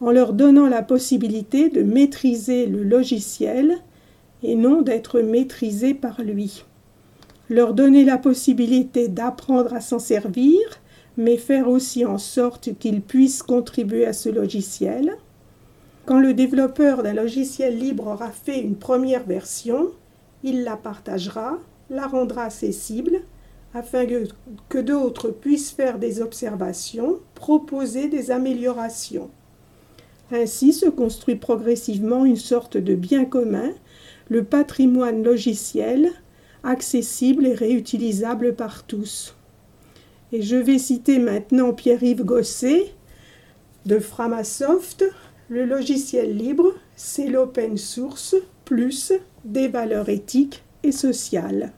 en 0.00 0.10
leur 0.10 0.32
donnant 0.32 0.68
la 0.68 0.82
possibilité 0.82 1.68
de 1.68 1.82
maîtriser 1.82 2.66
le 2.66 2.82
logiciel 2.82 3.78
et 4.42 4.54
non 4.54 4.82
d'être 4.82 5.20
maîtrisé 5.20 5.94
par 5.94 6.22
lui. 6.22 6.64
Leur 7.48 7.74
donner 7.74 8.04
la 8.04 8.18
possibilité 8.18 9.08
d'apprendre 9.08 9.74
à 9.74 9.80
s'en 9.80 9.98
servir 9.98 10.58
mais 11.18 11.36
faire 11.36 11.68
aussi 11.68 12.06
en 12.06 12.16
sorte 12.16 12.78
qu'il 12.78 13.02
puisse 13.02 13.42
contribuer 13.42 14.06
à 14.06 14.12
ce 14.12 14.28
logiciel. 14.28 15.16
Quand 16.06 16.20
le 16.20 16.32
développeur 16.32 17.02
d'un 17.02 17.12
logiciel 17.12 17.76
libre 17.76 18.06
aura 18.06 18.30
fait 18.30 18.60
une 18.60 18.76
première 18.76 19.24
version, 19.24 19.88
il 20.44 20.62
la 20.62 20.76
partagera, 20.76 21.58
la 21.90 22.06
rendra 22.06 22.44
accessible, 22.44 23.20
afin 23.74 24.06
que, 24.06 24.28
que 24.68 24.78
d'autres 24.78 25.30
puissent 25.30 25.72
faire 25.72 25.98
des 25.98 26.22
observations, 26.22 27.18
proposer 27.34 28.08
des 28.08 28.30
améliorations. 28.30 29.28
Ainsi 30.30 30.72
se 30.72 30.86
construit 30.86 31.36
progressivement 31.36 32.24
une 32.24 32.36
sorte 32.36 32.76
de 32.76 32.94
bien 32.94 33.24
commun, 33.24 33.70
le 34.28 34.44
patrimoine 34.44 35.22
logiciel, 35.22 36.10
accessible 36.62 37.46
et 37.46 37.54
réutilisable 37.54 38.54
par 38.54 38.84
tous. 38.84 39.36
Et 40.32 40.42
je 40.42 40.56
vais 40.56 40.78
citer 40.78 41.18
maintenant 41.18 41.72
Pierre-Yves 41.72 42.24
Gosset 42.24 42.92
de 43.86 43.98
Framasoft. 43.98 45.04
Le 45.48 45.64
logiciel 45.64 46.36
libre, 46.36 46.74
c'est 46.94 47.28
l'open 47.28 47.78
source 47.78 48.36
plus 48.66 49.14
des 49.46 49.68
valeurs 49.68 50.10
éthiques 50.10 50.62
et 50.82 50.92
sociales. 50.92 51.72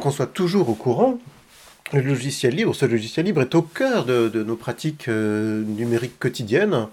Qu'on 0.00 0.10
soit 0.10 0.26
toujours 0.26 0.68
au 0.68 0.74
courant, 0.74 1.18
le 1.92 2.00
logiciel 2.00 2.54
libre, 2.54 2.74
ce 2.74 2.86
logiciel 2.86 3.26
libre 3.26 3.42
est 3.42 3.54
au 3.54 3.62
cœur 3.62 4.04
de, 4.04 4.42
nos 4.42 4.56
pratiques 4.56 5.08
euh, 5.08 5.62
numériques 5.64 6.18
quotidiennes. 6.18 6.88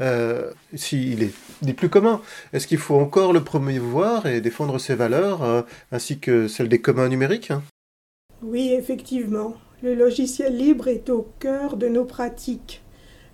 Euh, 0.00 0.50
s'il 0.74 1.22
est 1.22 1.34
des 1.60 1.74
plus 1.74 1.88
communs, 1.88 2.20
est-ce 2.52 2.66
qu'il 2.66 2.78
faut 2.78 2.96
encore 2.96 3.32
le 3.32 3.42
promouvoir 3.42 4.26
et 4.26 4.40
défendre 4.40 4.78
ses 4.78 4.94
valeurs, 4.94 5.42
euh, 5.42 5.62
ainsi 5.90 6.18
que 6.18 6.48
celles 6.48 6.68
des 6.68 6.80
communs 6.80 7.08
numériques? 7.08 7.52
Oui, 8.42 8.72
effectivement. 8.72 9.54
Le 9.82 9.94
logiciel 9.94 10.56
libre 10.56 10.88
est 10.88 11.10
au 11.10 11.28
cœur 11.40 11.76
de 11.76 11.88
nos 11.88 12.04
pratiques. 12.04 12.82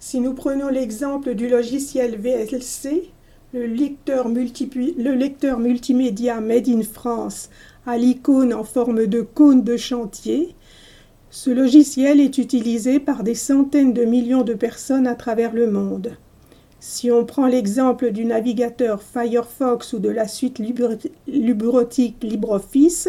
Si 0.01 0.21
nous 0.21 0.35
prenons 0.35 0.69
l'exemple 0.69 1.35
du 1.35 1.49
logiciel 1.49 2.17
VLC, 2.17 3.11
le 3.53 3.67
lecteur, 3.67 4.29
le 4.29 5.15
lecteur 5.15 5.59
multimédia 5.59 6.41
Made 6.41 6.69
in 6.69 6.83
France 6.83 7.51
à 7.89 7.97
l'icône 7.97 8.53
en 8.53 8.65
forme 8.65 9.07
de 9.07 9.23
cône 9.23 9.65
de 9.65 9.79
chantier, 9.79 10.55
ce 11.31 11.49
logiciel 11.49 12.21
est 12.21 12.37
utilisé 12.37 13.01
par 13.01 13.23
des 13.23 13.35
centaines 13.35 13.95
de 13.95 14.05
millions 14.05 14.43
de 14.43 14.53
personnes 14.53 15.07
à 15.07 15.15
travers 15.15 15.55
le 15.55 15.71
monde. 15.71 16.19
Si 16.81 17.11
on 17.11 17.25
prend 17.25 17.47
l'exemple 17.47 18.11
du 18.11 18.27
navigateur 18.27 19.03
Firefox 19.03 19.95
ou 19.95 20.01
de 20.01 20.11
la 20.11 20.29
suite 20.29 20.61
LibreOffice, 21.27 23.09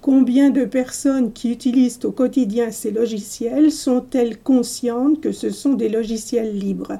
combien 0.00 0.50
de 0.50 0.64
personnes 0.64 1.32
qui 1.32 1.52
utilisent 1.52 2.00
au 2.02 2.10
quotidien 2.10 2.72
ces 2.72 2.90
logiciels 2.90 3.70
sont-elles 3.70 4.40
conscientes 4.40 5.20
que 5.20 5.30
ce 5.30 5.50
sont 5.50 5.74
des 5.74 5.88
logiciels 5.88 6.58
libres? 6.58 6.98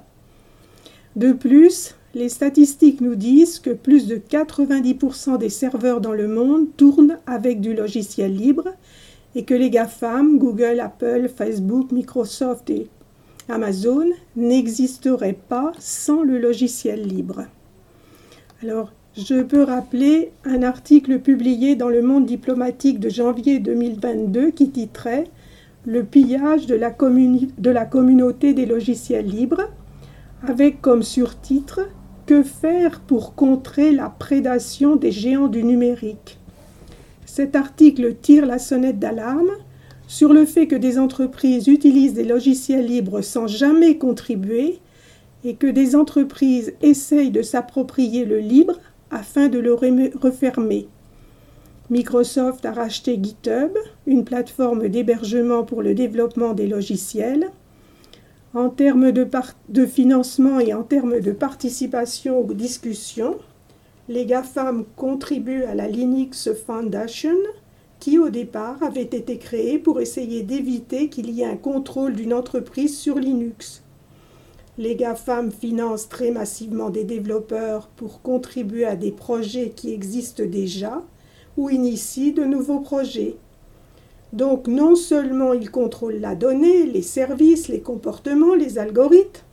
De 1.17 1.33
plus, 1.33 1.97
les 2.15 2.29
statistiques 2.29 3.01
nous 3.01 3.17
disent 3.17 3.59
que 3.59 3.71
plus 3.71 4.07
de 4.07 4.17
90% 4.17 5.39
des 5.39 5.49
serveurs 5.49 6.01
dans 6.01 6.13
le 6.13 6.29
monde 6.29 6.69
tournent 6.77 7.19
avec 7.27 7.61
du 7.61 7.75
logiciel 7.75 8.37
libre 8.37 8.69
et 9.35 9.45
que 9.45 9.55
les 9.55 9.69
GAFAM, 9.71 10.39
Google, 10.39 10.79
Apple, 10.81 11.29
Facebook, 11.35 11.91
Microsoft 11.91 12.71
et 12.71 12.87
Amazon 13.49 14.07
n'existeraient 14.37 15.39
pas 15.49 15.73
sans 15.79 16.23
le 16.23 16.39
logiciel 16.39 17.03
libre. 17.03 17.47
Alors, 18.63 18.93
je 19.17 19.43
peux 19.43 19.63
rappeler 19.63 20.31
un 20.45 20.63
article 20.63 21.19
publié 21.19 21.75
dans 21.75 21.89
le 21.89 22.03
monde 22.03 22.27
diplomatique 22.27 23.01
de 23.01 23.09
janvier 23.09 23.59
2022 23.59 24.51
qui 24.51 24.71
titrait 24.71 25.25
Le 25.85 26.05
pillage 26.05 26.67
de 26.67 26.75
la, 26.75 26.91
communauté 26.91 28.55
des 28.55 28.67
logiciels 28.67 29.27
libres, 29.27 29.69
avec 30.47 30.81
comme 30.81 31.03
surtitre 31.03 31.81
Que 32.27 32.43
faire 32.43 33.01
pour 33.01 33.35
contrer 33.35 33.93
la 33.93 34.09
prédation 34.09 34.97
des 34.97 35.13
géants 35.13 35.49
du 35.49 35.63
numérique? 35.63 36.39
Cet 37.27 37.55
article 37.55 38.15
tire 38.15 38.47
la 38.47 38.59
sonnette 38.59 38.99
d'alarme 38.99 39.51
sur 40.07 40.33
le 40.33 40.47
fait 40.47 40.67
que 40.67 40.75
des 40.75 40.99
entreprises 40.99 41.69
utilisent 41.69 42.15
des 42.15 42.25
logiciels 42.25 42.87
libres 42.87 43.21
sans 43.21 43.47
jamais 43.47 43.99
contribuer 43.99 44.79
et 45.45 45.57
que 45.57 45.67
des 45.67 45.95
entreprises 45.95 46.73
essayent 46.81 47.31
de 47.31 47.43
s'approprier 47.43 48.25
le 48.25 48.39
libre 48.39 48.79
afin 49.11 49.49
de 49.49 49.59
le 49.59 49.75
refermer. 49.75 50.89
Microsoft 51.91 52.65
a 52.65 52.73
racheté 52.73 53.19
GitHub, 53.23 53.77
une 54.07 54.25
plateforme 54.25 54.89
d'hébergement 54.89 55.63
pour 55.65 55.83
le 55.83 55.93
développement 55.95 56.55
des 56.55 56.69
logiciels. 56.69 57.51
En 58.55 58.69
termes 58.69 59.11
de, 59.11 59.87
financement 59.87 60.61
et 60.61 60.75
en 60.75 60.85
termes 60.85 61.19
de 61.19 61.33
participation 61.33 62.39
aux 62.39 62.55
discussions, 62.55 63.37
les 64.09 64.27
GAFAM 64.27 64.85
contribuent 64.95 65.65
à 65.65 65.75
la 65.75 65.89
Linux 65.89 66.51
Foundation, 66.65 67.35
qui 67.99 68.17
au 68.17 68.31
départ 68.31 68.81
avait 68.81 69.03
été 69.03 69.39
créée 69.39 69.81
pour 69.81 70.01
essayer 70.01 70.45
d'éviter 70.45 71.09
qu'il 71.09 71.31
y 71.31 71.43
ait 71.43 71.47
un 71.47 71.57
contrôle 71.57 72.13
d'une 72.13 72.33
entreprise 72.33 72.97
sur 72.97 73.19
Linux. 73.19 73.83
Les 74.79 74.95
GAFAM 74.95 75.51
financent 75.51 76.09
très 76.09 76.31
massivement 76.31 76.91
des 76.91 77.05
développeurs 77.05 77.89
pour 77.97 78.23
contribuer 78.23 78.85
à 78.85 78.95
des 78.95 79.11
projets 79.11 79.71
qui 79.71 79.93
existent 79.93 80.45
déjà 80.47 81.03
ou 81.57 81.71
initient 81.71 82.33
de 82.33 82.45
nouveaux 82.45 82.81
projets. 82.81 83.35
Donc 84.35 84.67
non 84.67 84.97
seulement 84.97 85.53
ils 85.53 85.71
contrôlent 85.71 86.19
la 86.19 86.35
donnée, 86.35 86.87
les 86.87 87.03
services, 87.03 87.69
les 87.69 87.79
comportements, 87.79 88.57
les 88.57 88.79
algorithmes, 88.79 89.45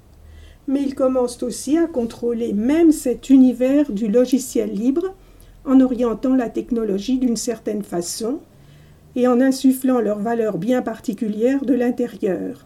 mais 0.67 0.81
ils 0.81 0.95
commencent 0.95 1.43
aussi 1.43 1.77
à 1.77 1.85
contrôler 1.85 2.51
même 2.51 2.91
cet 2.91 3.29
univers 3.29 3.91
du 3.91 4.07
logiciel 4.07 4.73
libre 4.73 5.13
en 5.65 5.81
orientant 5.81 6.35
la 6.35 6.49
technologie 6.49 7.19
d'une 7.19 7.35
certaine 7.35 7.83
façon 7.83 8.39
et 9.15 9.27
en 9.27 9.39
insufflant 9.39 9.99
leurs 9.99 10.17
valeurs 10.17 10.57
bien 10.57 10.81
particulières 10.81 11.63
de 11.63 11.75
l'intérieur. 11.75 12.65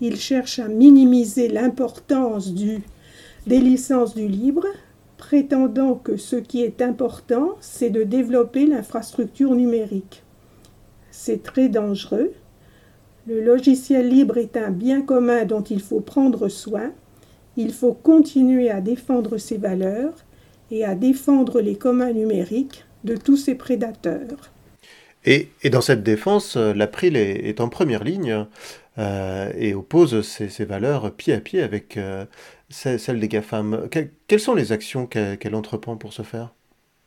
Ils 0.00 0.16
cherchent 0.16 0.58
à 0.58 0.66
minimiser 0.66 1.46
l'importance 1.46 2.52
des 2.54 3.60
licences 3.60 4.16
du 4.16 4.26
libre, 4.26 4.66
prétendant 5.16 5.94
que 5.94 6.16
ce 6.16 6.34
qui 6.34 6.64
est 6.64 6.82
important, 6.82 7.50
c'est 7.60 7.90
de 7.90 8.02
développer 8.02 8.66
l'infrastructure 8.66 9.54
numérique. 9.54 10.24
C'est 11.18 11.42
très 11.42 11.68
dangereux. 11.68 12.32
Le 13.26 13.42
logiciel 13.42 14.08
libre 14.08 14.38
est 14.38 14.56
un 14.56 14.70
bien 14.70 15.02
commun 15.02 15.44
dont 15.44 15.62
il 15.62 15.80
faut 15.80 16.00
prendre 16.00 16.48
soin 16.48 16.92
il 17.56 17.72
faut 17.72 17.94
continuer 17.94 18.70
à 18.70 18.80
défendre 18.80 19.38
ces 19.38 19.56
valeurs 19.56 20.12
et 20.70 20.84
à 20.84 20.94
défendre 20.94 21.60
les 21.60 21.76
communs 21.76 22.12
numériques 22.12 22.84
de 23.04 23.16
tous 23.16 23.36
ces 23.36 23.54
prédateurs. 23.54 24.52
Et, 25.24 25.48
dans 25.70 25.80
cette 25.80 26.04
défense, 26.04 26.56
euh, 26.56 26.72
l'April 26.72 27.16
est, 27.16 27.60
en 27.60 27.68
première 27.68 28.04
ligne 28.04 28.46
euh, 28.98 29.50
et 29.56 29.74
oppose 29.74 30.22
ces, 30.22 30.64
valeurs 30.64 31.12
pied 31.14 31.34
à 31.34 31.40
pied 31.40 31.62
avec 31.62 31.96
euh, 31.96 32.26
celles 32.68 33.18
des 33.18 33.28
GAFAM. 33.28 33.88
quelles 33.90 34.40
sont 34.40 34.54
les 34.54 34.70
actions 34.70 35.06
qu'elle 35.06 35.54
entreprend 35.54 35.96
pour 35.96 36.12
ce 36.12 36.22
faire? 36.22 36.52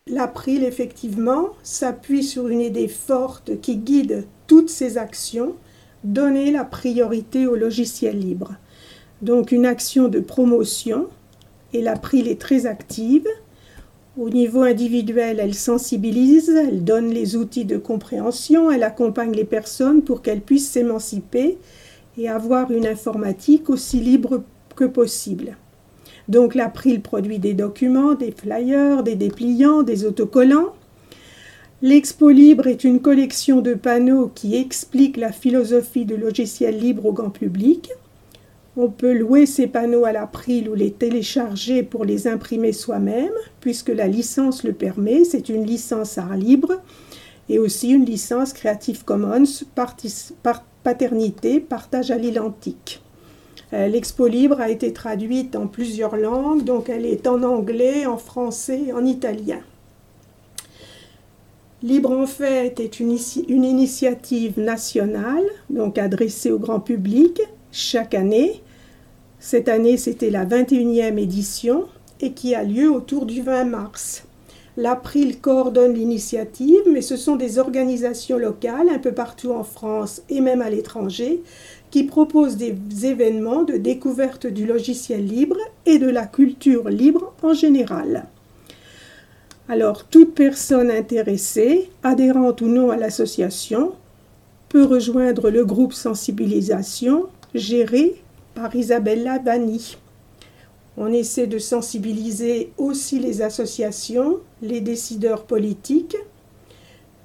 L'April, 0.10 0.64
effectivement, 0.64 1.50
s'appuie 1.64 2.24
sur 2.24 2.48
une 2.48 2.62
idée 2.62 2.88
forte 2.88 3.62
qui 3.62 3.78
guide 3.78 4.26
toutes 4.48 4.70
ses 4.70 4.98
actions, 4.98 5.56
donner 6.04 6.52
la 6.52 6.66
priorité 6.66 7.46
au 7.46 7.56
logiciel 7.56 8.20
libre 8.20 8.54
donc 9.22 9.52
une 9.52 9.66
action 9.66 10.08
de 10.08 10.20
promotion 10.20 11.08
et 11.74 11.82
l'April 11.82 12.28
est 12.28 12.40
très 12.40 12.66
active. 12.66 13.28
Au 14.18 14.30
niveau 14.30 14.62
individuel, 14.62 15.40
elle 15.40 15.54
sensibilise, 15.54 16.50
elle 16.50 16.84
donne 16.84 17.10
les 17.10 17.36
outils 17.36 17.66
de 17.66 17.78
compréhension, 17.78 18.72
elle 18.72 18.84
accompagne 18.84 19.34
les 19.34 19.46
personnes 19.46 20.02
pour 20.02 20.22
qu'elles 20.22 20.42
puissent 20.42 20.70
s'émanciper 20.70 21.58
et 22.18 22.28
avoir 22.28 22.72
une 22.72 22.88
informatique 22.88 23.70
aussi 23.70 24.00
libre 24.00 24.44
que 24.76 24.86
possible. 24.86 25.58
Donc 26.30 26.54
l'April 26.54 27.02
produit 27.02 27.40
des 27.40 27.56
documents, 27.56 28.14
des 28.14 28.32
flyers, 28.32 29.02
des 29.02 29.16
dépliants, 29.16 29.82
des 29.82 30.06
autocollants. 30.06 30.76
L'Expo 31.82 32.30
Libre 32.30 32.68
est 32.68 32.84
une 32.84 33.00
collection 33.00 33.62
de 33.62 33.74
panneaux 33.74 34.32
qui 34.36 34.56
explique 34.56 35.18
la 35.18 35.32
philosophie 35.32 36.06
du 36.06 36.18
logiciel 36.18 36.78
libre 36.78 37.08
au 37.08 37.14
grand 37.14 37.32
public. 37.32 37.90
On 38.78 38.90
peut 38.90 39.14
louer 39.14 39.48
ces 39.48 39.66
panneaux 39.66 40.06
à 40.06 40.12
l'April 40.12 40.70
ou 40.70 40.76
les 40.76 40.92
télécharger 40.92 41.82
pour 41.82 42.06
les 42.06 42.28
imprimer 42.28 42.74
soi-même, 42.74 43.34
puisque 43.60 43.90
la 43.90 44.08
licence 44.08 44.64
le 44.64 44.74
permet. 44.74 45.24
C'est 45.24 45.50
une 45.50 45.66
licence 45.66 46.20
art 46.20 46.38
libre 46.38 46.80
et 47.50 47.58
aussi 47.58 47.90
une 47.90 48.06
licence 48.06 48.54
Creative 48.54 49.04
Commons 49.04 49.46
paternité, 50.84 51.60
partage 51.60 52.12
à 52.12 52.18
l'identique. 52.18 53.02
Euh, 53.74 53.88
L'expo 53.88 54.28
libre 54.28 54.60
a 54.60 54.70
été 54.70 54.94
traduite 54.94 55.56
en 55.56 55.68
plusieurs 55.68 56.18
langues, 56.18 56.64
donc 56.64 56.90
elle 56.90 57.06
est 57.06 57.28
en 57.28 57.44
anglais, 57.44 58.06
en 58.06 58.18
français 58.18 58.92
en 58.94 59.06
italien. 59.06 59.60
Libre 61.82 62.12
en 62.12 62.28
fait 62.28 62.80
est 62.80 63.00
une, 63.00 63.18
une 63.48 63.64
initiative 63.64 64.60
nationale, 64.60 65.46
donc 65.70 65.98
adressée 65.98 66.52
au 66.52 66.60
grand 66.60 66.80
public 66.80 67.42
chaque 67.72 68.14
année 68.14 68.62
cette 69.42 69.70
année, 69.70 69.96
c'était 69.96 70.30
la 70.30 70.46
21e 70.46 71.18
édition 71.18 71.86
et 72.20 72.34
qui 72.34 72.56
a 72.56 72.64
lieu 72.66 72.92
autour 72.92 73.26
du 73.26 73.42
20 73.42 73.64
mars. 73.64 74.26
L'April 74.76 75.40
coordonne 75.40 75.94
l'initiative, 75.94 76.82
mais 76.92 77.02
ce 77.02 77.16
sont 77.16 77.38
des 77.38 77.58
organisations 77.58 78.38
locales 78.38 78.90
un 78.90 79.00
peu 79.00 79.14
partout 79.14 79.52
en 79.52 79.64
France 79.64 80.22
et 80.30 80.42
même 80.42 80.62
à 80.62 80.70
l'étranger 80.70 81.42
qui 81.92 82.04
proposent 82.04 82.58
des 82.58 82.76
événements 83.04 83.64
de 83.64 83.78
découverte 83.78 84.48
du 84.48 84.66
logiciel 84.66 85.26
libre 85.26 85.58
et 85.86 85.98
de 85.98 86.10
la 86.10 86.26
culture 86.26 86.90
libre 86.90 87.34
en 87.42 87.54
général. 87.54 88.26
Alors, 89.68 90.06
toute 90.06 90.34
personne 90.34 90.90
intéressée, 90.90 91.90
adhérente 92.04 92.62
ou 92.62 92.68
non 92.68 92.90
à 92.90 92.98
l'association, 92.98 93.94
peut 94.68 94.84
rejoindre 94.84 95.50
le 95.50 95.66
groupe 95.66 95.94
sensibilisation 95.94 97.28
géré 97.54 98.22
par 98.56 98.76
Isabella 98.76 99.40
Vanni. 99.40 99.98
On 100.98 101.14
essaie 101.14 101.48
de 101.48 101.60
sensibiliser 101.60 102.72
aussi 102.78 103.20
les 103.20 103.42
associations, 103.42 104.40
les 104.62 104.82
décideurs 104.82 105.44
politiques. 105.46 106.18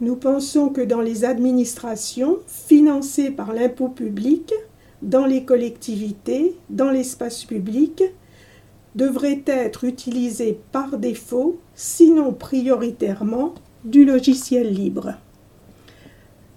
Nous 0.04 0.16
pensons 0.16 0.68
que 0.68 0.82
dans 0.82 1.00
les 1.00 1.24
administrations 1.24 2.40
financées 2.46 3.30
par 3.30 3.54
l'impôt 3.54 3.88
public, 3.88 4.52
dans 5.00 5.24
les 5.24 5.46
collectivités, 5.46 6.56
dans 6.68 6.90
l'espace 6.90 7.46
public, 7.46 8.04
devrait 8.94 9.42
être 9.46 9.84
utilisé 9.84 10.60
par 10.72 10.98
défaut, 10.98 11.58
sinon 11.74 12.34
prioritairement, 12.34 13.54
du 13.86 14.04
logiciel 14.04 14.74
libre. 14.74 15.14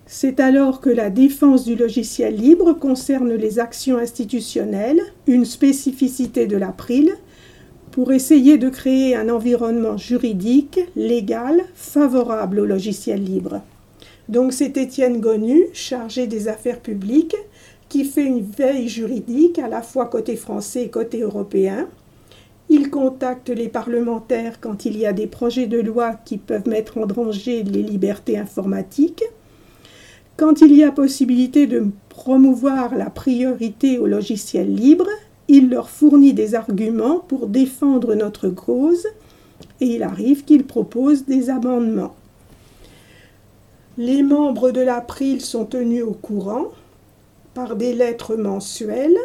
C'est 0.06 0.42
alors 0.42 0.82
que 0.82 0.90
la 0.90 1.10
défense 1.10 1.64
du 1.64 1.78
logiciel 1.78 2.36
libre 2.36 2.74
concerne 2.74 3.34
les 3.34 3.60
actions 3.60 3.98
institutionnelles, 3.98 5.00
une 5.26 5.46
spécificité 5.46 6.48
de 6.48 6.58
l'April, 6.58 7.14
pour 7.98 8.12
essayer 8.12 8.60
de 8.60 8.70
créer 8.70 9.16
un 9.16 9.28
environnement 9.28 9.98
juridique, 9.98 10.80
légal, 10.96 11.64
favorable 11.74 12.60
au 12.60 12.66
logiciel 12.68 13.24
libre. 13.24 13.62
Donc 14.30 14.54
c'est 14.54 14.78
Étienne 14.78 15.20
Gonu, 15.20 15.64
chargé 15.74 16.28
des 16.28 16.48
affaires 16.48 16.80
publiques, 16.80 17.36
qui 17.90 18.06
fait 18.06 18.26
une 18.26 18.44
veille 18.44 18.88
juridique 18.88 19.58
à 19.58 19.68
la 19.68 19.82
fois 19.82 20.06
côté 20.06 20.36
français 20.36 20.84
et 20.84 20.90
côté 20.90 21.22
européen, 21.22 21.88
il 22.70 22.92
contacte 22.92 23.50
les 23.50 23.68
parlementaires 23.68 24.60
quand 24.62 24.86
il 24.86 24.96
y 24.96 25.08
a 25.08 25.12
des 25.12 25.26
projets 25.26 25.66
de 25.66 25.80
loi 25.80 26.14
qui 26.24 26.38
peuvent 26.38 26.70
mettre 26.70 27.00
en 27.00 27.08
danger 27.08 27.64
les 27.64 27.82
libertés 27.82 28.38
informatiques. 28.38 29.24
Quand 30.36 30.62
il 30.62 30.76
y 30.76 30.84
a 30.84 30.92
possibilité 30.92 31.66
de 31.66 31.88
promouvoir 32.10 32.94
la 32.94 33.10
priorité 33.10 33.98
au 33.98 34.06
logiciel 34.06 34.72
libre, 34.72 35.08
il 35.48 35.70
leur 35.70 35.90
fournit 35.90 36.34
des 36.34 36.56
arguments 36.56 37.20
pour 37.20 37.48
défendre 37.48 38.16
notre 38.16 38.50
cause 38.50 39.08
et 39.82 39.86
il 39.86 40.04
arrive 40.04 40.44
qu'il 40.44 40.66
propose 40.66 41.26
des 41.26 41.50
amendements. 41.50 42.16
Les 43.98 44.24
membres 44.24 44.72
de 44.72 44.82
l'April 44.82 45.42
sont 45.42 45.66
tenus 45.66 46.04
au 46.04 46.12
courant 46.12 46.68
par 47.54 47.76
des 47.76 47.94
lettres 47.94 48.36
mensuelles 48.36 49.18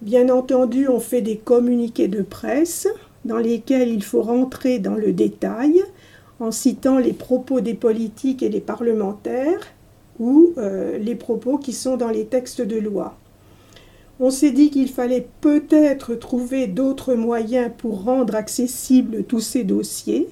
Bien 0.00 0.28
entendu, 0.28 0.86
on 0.88 1.00
fait 1.00 1.22
des 1.22 1.36
communiqués 1.36 2.06
de 2.06 2.22
presse 2.22 2.86
dans 3.24 3.38
lesquels 3.38 3.88
il 3.88 4.04
faut 4.04 4.22
rentrer 4.22 4.78
dans 4.78 4.94
le 4.94 5.12
détail 5.12 5.82
en 6.38 6.52
citant 6.52 6.98
les 6.98 7.12
propos 7.12 7.60
des 7.60 7.74
politiques 7.74 8.44
et 8.44 8.48
des 8.48 8.60
parlementaires 8.60 9.60
ou 10.20 10.52
euh, 10.56 10.98
les 10.98 11.16
propos 11.16 11.58
qui 11.58 11.72
sont 11.72 11.96
dans 11.96 12.10
les 12.10 12.26
textes 12.26 12.60
de 12.60 12.76
loi. 12.76 13.16
On 14.20 14.30
s'est 14.30 14.50
dit 14.50 14.70
qu'il 14.70 14.88
fallait 14.88 15.28
peut-être 15.40 16.16
trouver 16.16 16.66
d'autres 16.66 17.14
moyens 17.14 17.70
pour 17.78 18.02
rendre 18.02 18.34
accessibles 18.34 19.22
tous 19.22 19.40
ces 19.40 19.62
dossiers, 19.62 20.28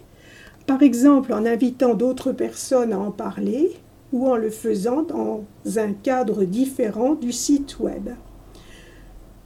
par 0.67 0.83
exemple 0.83 1.33
en 1.33 1.47
invitant 1.47 1.95
d'autres 1.95 2.33
personnes 2.33 2.93
à 2.93 2.99
en 2.99 3.13
parler 3.13 3.71
ou 4.13 4.27
en 4.29 4.37
le 4.37 4.51
faisant 4.51 5.03
dans 5.03 5.45
un 5.77 5.93
cadre 5.93 6.45
différent 6.45 7.15
du 7.15 7.31
site 7.31 7.79
web. 7.79 8.11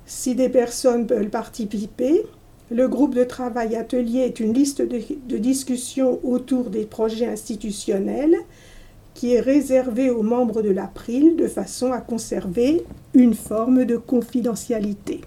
Si 0.06 0.34
des 0.34 0.48
personnes 0.48 1.06
veulent 1.06 1.30
participer, 1.30 2.22
le 2.70 2.88
groupe 2.88 3.14
de 3.14 3.24
travail 3.24 3.76
atelier 3.76 4.20
est 4.20 4.40
une 4.40 4.54
liste 4.54 4.80
de, 4.80 5.00
de 5.28 5.36
discussion 5.36 6.18
autour 6.22 6.70
des 6.70 6.86
projets 6.86 7.26
institutionnels 7.26 8.36
qui 9.20 9.34
est 9.34 9.40
réservée 9.40 10.08
aux 10.08 10.22
membres 10.22 10.62
de 10.62 10.70
l'April 10.70 11.36
de 11.36 11.46
façon 11.46 11.92
à 11.92 12.00
conserver 12.00 12.86
une 13.12 13.34
forme 13.34 13.84
de 13.84 13.98
confidentialité. 13.98 15.20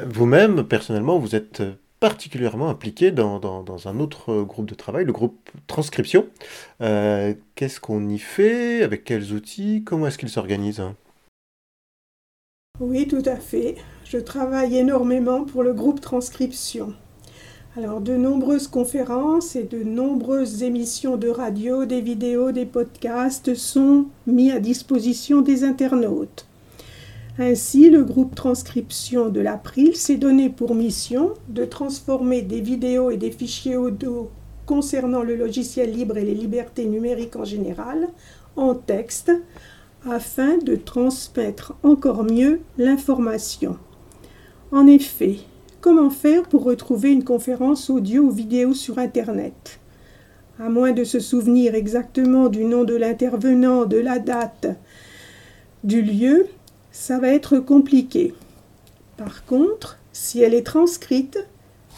Vous-même, 0.00 0.62
personnellement, 0.62 1.18
vous 1.18 1.34
êtes 1.34 1.64
particulièrement 1.98 2.68
impliqué 2.68 3.10
dans, 3.10 3.88
un 3.88 3.98
autre 3.98 4.42
groupe 4.42 4.66
de 4.66 4.76
travail, 4.76 5.04
le 5.04 5.12
groupe 5.12 5.50
transcription. 5.66 6.28
Euh, 6.80 7.34
qu'est-ce 7.56 7.80
qu'on 7.80 8.08
y 8.08 8.20
fait? 8.20 8.84
Avec 8.84 9.02
quels 9.02 9.32
outils? 9.32 9.82
Comment 9.84 10.06
est-ce 10.06 10.18
qu'il 10.18 10.28
s'organise? 10.28 10.80
Oui, 12.78 13.08
tout 13.08 13.24
à 13.26 13.34
fait. 13.34 13.74
Je 14.04 14.18
travaille 14.18 14.76
énormément 14.76 15.44
pour 15.44 15.64
le 15.64 15.72
groupe 15.72 16.00
Transcription. 16.00 16.94
Alors, 17.74 18.02
de 18.02 18.14
nombreuses 18.14 18.68
conférences 18.68 19.56
et 19.56 19.62
de 19.62 19.82
nombreuses 19.82 20.62
émissions 20.62 21.16
de 21.16 21.30
radio, 21.30 21.86
des 21.86 22.02
vidéos, 22.02 22.52
des 22.52 22.66
podcasts 22.66 23.54
sont 23.54 24.08
mis 24.26 24.50
à 24.50 24.60
disposition 24.60 25.40
des 25.40 25.64
internautes. 25.64 26.46
Ainsi, 27.38 27.88
le 27.88 28.04
groupe 28.04 28.34
Transcription 28.34 29.30
de 29.30 29.40
l'April 29.40 29.96
s'est 29.96 30.18
donné 30.18 30.50
pour 30.50 30.74
mission 30.74 31.32
de 31.48 31.64
transformer 31.64 32.42
des 32.42 32.60
vidéos 32.60 33.10
et 33.10 33.16
des 33.16 33.30
fichiers 33.30 33.76
audio 33.76 34.30
concernant 34.66 35.22
le 35.22 35.34
logiciel 35.34 35.92
libre 35.92 36.18
et 36.18 36.26
les 36.26 36.34
libertés 36.34 36.84
numériques 36.84 37.36
en 37.36 37.46
général 37.46 38.08
en 38.56 38.74
texte 38.74 39.32
afin 40.06 40.58
de 40.58 40.76
transmettre 40.76 41.72
encore 41.82 42.22
mieux 42.22 42.60
l'information. 42.76 43.78
En 44.72 44.86
effet, 44.86 45.38
comment 45.82 46.10
faire 46.10 46.44
pour 46.44 46.62
retrouver 46.62 47.10
une 47.10 47.24
conférence 47.24 47.90
audio 47.90 48.22
ou 48.22 48.30
vidéo 48.30 48.72
sur 48.72 49.00
Internet? 49.00 49.80
À 50.60 50.70
moins 50.70 50.92
de 50.92 51.02
se 51.02 51.18
souvenir 51.18 51.74
exactement 51.74 52.48
du 52.48 52.64
nom 52.64 52.84
de 52.84 52.94
l'intervenant, 52.94 53.84
de 53.84 53.96
la 53.96 54.20
date, 54.20 54.68
du 55.82 56.02
lieu, 56.02 56.46
ça 56.92 57.18
va 57.18 57.28
être 57.28 57.58
compliqué. 57.58 58.32
Par 59.16 59.44
contre, 59.44 59.98
si 60.12 60.40
elle 60.40 60.54
est 60.54 60.64
transcrite, 60.64 61.44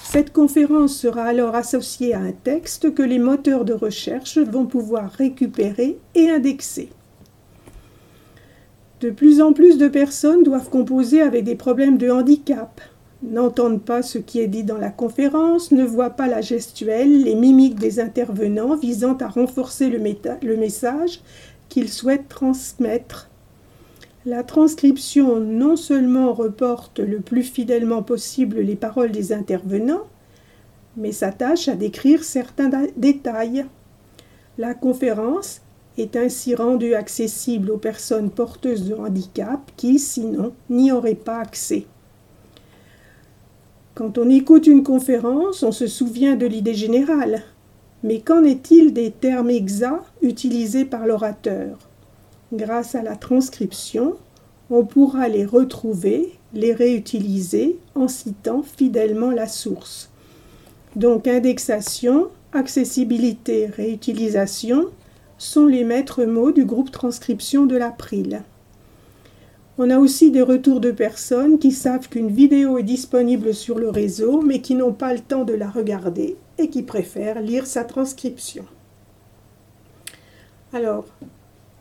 cette 0.03 0.33
conférence 0.33 0.97
sera 0.97 1.25
alors 1.25 1.55
associée 1.55 2.15
à 2.15 2.21
un 2.21 2.33
texte 2.33 2.95
que 2.95 3.03
les 3.03 3.19
moteurs 3.19 3.67
de 3.67 3.75
recherche 3.75 4.39
vont 4.39 4.65
pouvoir 4.65 5.11
récupérer 5.11 5.99
et 6.15 6.31
indexer. 6.31 6.89
De 9.03 9.11
plus 9.11 9.43
en 9.43 9.53
plus 9.53 9.77
de 9.77 9.89
personnes 9.89 10.43
doivent 10.43 10.71
composer 10.71 11.21
avec 11.21 11.45
des 11.45 11.55
problèmes 11.55 11.99
de 11.99 12.09
handicap, 12.09 12.81
n'entendent 13.31 13.83
pas 13.83 14.03
ce 14.03 14.19
qui 14.19 14.41
est 14.41 14.49
dit 14.49 14.65
dans 14.65 14.79
la 14.79 14.91
conférence, 14.91 15.73
ne 15.73 15.85
voient 15.85 16.11
pas 16.11 16.27
la 16.27 16.41
gestuelle, 16.41 17.25
les 17.25 17.35
mimiques 17.35 17.79
des 17.79 18.01
intervenants 18.01 18.77
visant 18.77 19.17
à 19.19 19.29
renforcer 19.29 19.89
le, 19.89 19.99
message 20.57 21.21
qu'ils 21.69 21.89
souhaitent 21.89 22.29
transmettre. 22.29 23.31
La 24.27 24.43
transcription 24.43 25.41
non 25.41 25.77
seulement 25.77 26.33
reporte 26.33 26.99
le 26.99 27.21
plus 27.21 27.43
fidèlement 27.43 28.03
possible 28.03 28.61
les 28.61 28.77
paroles 28.77 29.13
des 29.13 29.33
intervenants, 29.33 30.07
mais 30.97 31.13
s'attache 31.13 31.69
à 31.69 31.75
décrire 31.75 32.25
certains 32.25 32.71
détails. 32.97 33.67
La 34.57 34.75
conférence 34.75 35.61
est 35.99 36.17
ainsi 36.17 36.55
rendu 36.55 36.95
accessible 36.95 37.71
aux 37.71 37.79
personnes 37.79 38.31
porteuses 38.31 38.89
de 38.89 38.95
handicap 38.95 39.61
qui, 39.77 39.99
sinon, 39.99 40.53
n'y 40.71 40.93
auraient 40.93 41.15
pas 41.15 41.39
accès. 41.39 41.87
Quand 43.95 44.19
on 44.19 44.29
écoute 44.29 44.67
une 44.67 44.83
conférence, 44.83 45.63
on 45.63 45.71
se 45.71 45.87
souvient 45.87 46.35
de 46.35 46.47
l'idée 46.47 46.75
générale. 46.75 47.43
Mais 48.03 48.19
qu'en 48.19 48.43
est-il 48.43 48.93
des 48.93 49.13
termes 49.13 49.51
exacts 49.51 50.03
utilisés 50.21 50.85
par 50.85 51.07
l'orateur? 51.07 51.79
Grâce 52.53 52.97
à 52.97 53.03
la 53.03 53.15
transcription, 53.15 54.17
on 54.69 54.85
pourra 54.85 55.29
les 55.29 55.45
retrouver, 55.45 56.33
les 56.55 56.73
réutiliser 56.73 57.79
en 57.95 58.09
citant 58.09 58.65
fidèlement 58.65 59.31
la 59.31 59.47
source. 59.47 60.11
Donc 60.97 61.29
indexation, 61.29 62.27
accessibilité, 62.53 63.67
réutilisation, 63.67 64.87
sont 65.39 65.67
les 65.67 65.85
maîtres 65.85 66.25
mots 66.25 66.51
du 66.51 66.65
groupe 66.65 66.91
transcription 66.91 67.65
de 67.65 67.77
l'April. 67.77 68.43
On 69.77 69.91
a 69.91 69.99
aussi 69.99 70.31
des 70.31 70.43
retours 70.43 70.79
de 70.79 70.93
personnes 70.93 71.59
qui 71.59 71.73
savent 71.73 72.09
qu'une 72.09 72.31
vidéo 72.31 72.79
est 72.79 72.85
disponible 72.85 73.53
sur 73.53 73.79
le 73.79 73.91
réseau 73.91 74.41
mais 74.41 74.61
qui 74.61 74.77
n'ont 74.77 74.93
pas 74.93 75.13
le 75.13 75.19
temps 75.19 75.45
de 75.45 75.53
la 75.53 75.69
regarder 75.69 76.37
et 76.59 76.71
qui 76.71 76.85
préfèrent 76.85 77.41
lire 77.41 77.67
sa 77.67 77.83
transcription. 77.83 78.65
Alors, 80.73 81.07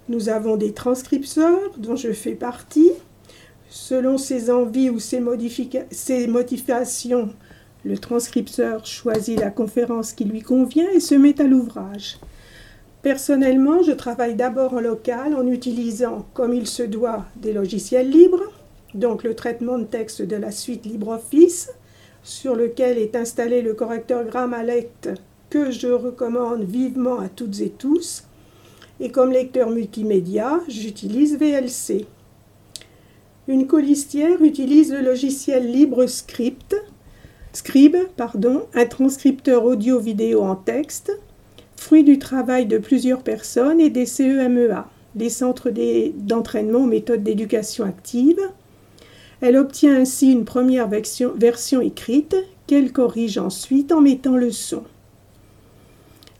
nous 0.10 0.29
avons 0.29 0.58
des 0.58 0.73
transcripteurs 0.73 1.77
dont 1.77 1.95
je 1.95 2.12
fais 2.12 2.34
partie. 2.34 2.91
Selon 3.69 4.17
ses 4.17 4.51
envies 4.51 4.89
ou 4.89 4.99
ses, 4.99 5.21
ses 5.91 6.27
motivations, 6.27 7.29
le 7.86 7.97
transcripteur 7.97 8.86
choisit 8.86 9.39
la 9.39 9.49
conférence 9.49 10.13
qui 10.13 10.25
lui 10.25 10.41
convient 10.41 10.89
et 10.91 10.99
se 10.99 11.15
met 11.15 11.39
à 11.39 11.45
l'ouvrage. 11.45 12.17
Personnellement, 13.03 13.83
je 13.83 13.91
travaille 13.91 14.35
d'abord 14.35 14.73
en 14.75 14.79
local 14.79 15.35
en 15.35 15.45
utilisant, 15.45 16.25
comme 16.33 16.53
il 16.53 16.65
se 16.65 16.83
doit, 16.83 17.25
des 17.35 17.51
logiciels 17.51 18.09
libres, 18.09 18.45
donc 18.93 19.23
le 19.23 19.35
traitement 19.35 19.77
de 19.77 19.83
texte 19.83 20.21
de 20.21 20.37
la 20.37 20.51
suite 20.51 20.85
LibreOffice, 20.85 21.69
sur 22.23 22.55
lequel 22.55 22.97
est 22.97 23.17
installé 23.17 23.61
le 23.61 23.73
correcteur 23.73 24.23
Grammalect 24.23 25.09
que 25.49 25.69
je 25.69 25.89
recommande 25.89 26.63
vivement 26.63 27.19
à 27.19 27.27
toutes 27.27 27.59
et 27.59 27.71
tous. 27.71 28.23
Et 29.01 29.09
comme 29.09 29.33
lecteur 29.33 29.69
multimédia, 29.69 30.61
j'utilise 30.69 31.37
VLC. 31.37 32.05
Une 33.49 33.67
colistière 33.67 34.41
utilise 34.41 34.93
le 34.93 35.01
logiciel 35.01 35.69
LibreScript, 35.69 36.77
Scribe, 37.51 37.97
pardon, 38.15 38.63
un 38.73 38.85
transcripteur 38.85 39.65
audio-vidéo 39.65 40.41
en 40.41 40.55
texte, 40.55 41.11
fruit 41.84 42.06
du 42.06 42.17
travail 42.17 42.65
de 42.65 42.78
plusieurs 42.78 43.24
personnes 43.24 43.82
et 43.82 43.89
des 43.89 44.06
CEMEA, 44.06 44.88
des 45.15 45.30
centres 45.30 45.69
d'entraînement 45.69 46.80
aux 46.80 46.88
méthodes 46.88 47.24
d'éducation 47.24 47.84
active. 47.84 48.39
Elle 49.41 49.58
obtient 49.58 50.00
ainsi 50.00 50.32
une 50.32 50.46
première 50.46 50.88
version, 50.88 51.34
version 51.36 51.82
écrite 51.82 52.38
qu'elle 52.67 52.93
corrige 52.93 53.38
ensuite 53.38 53.91
en 53.91 54.00
mettant 54.00 54.38
le 54.38 54.52
son. 54.52 54.84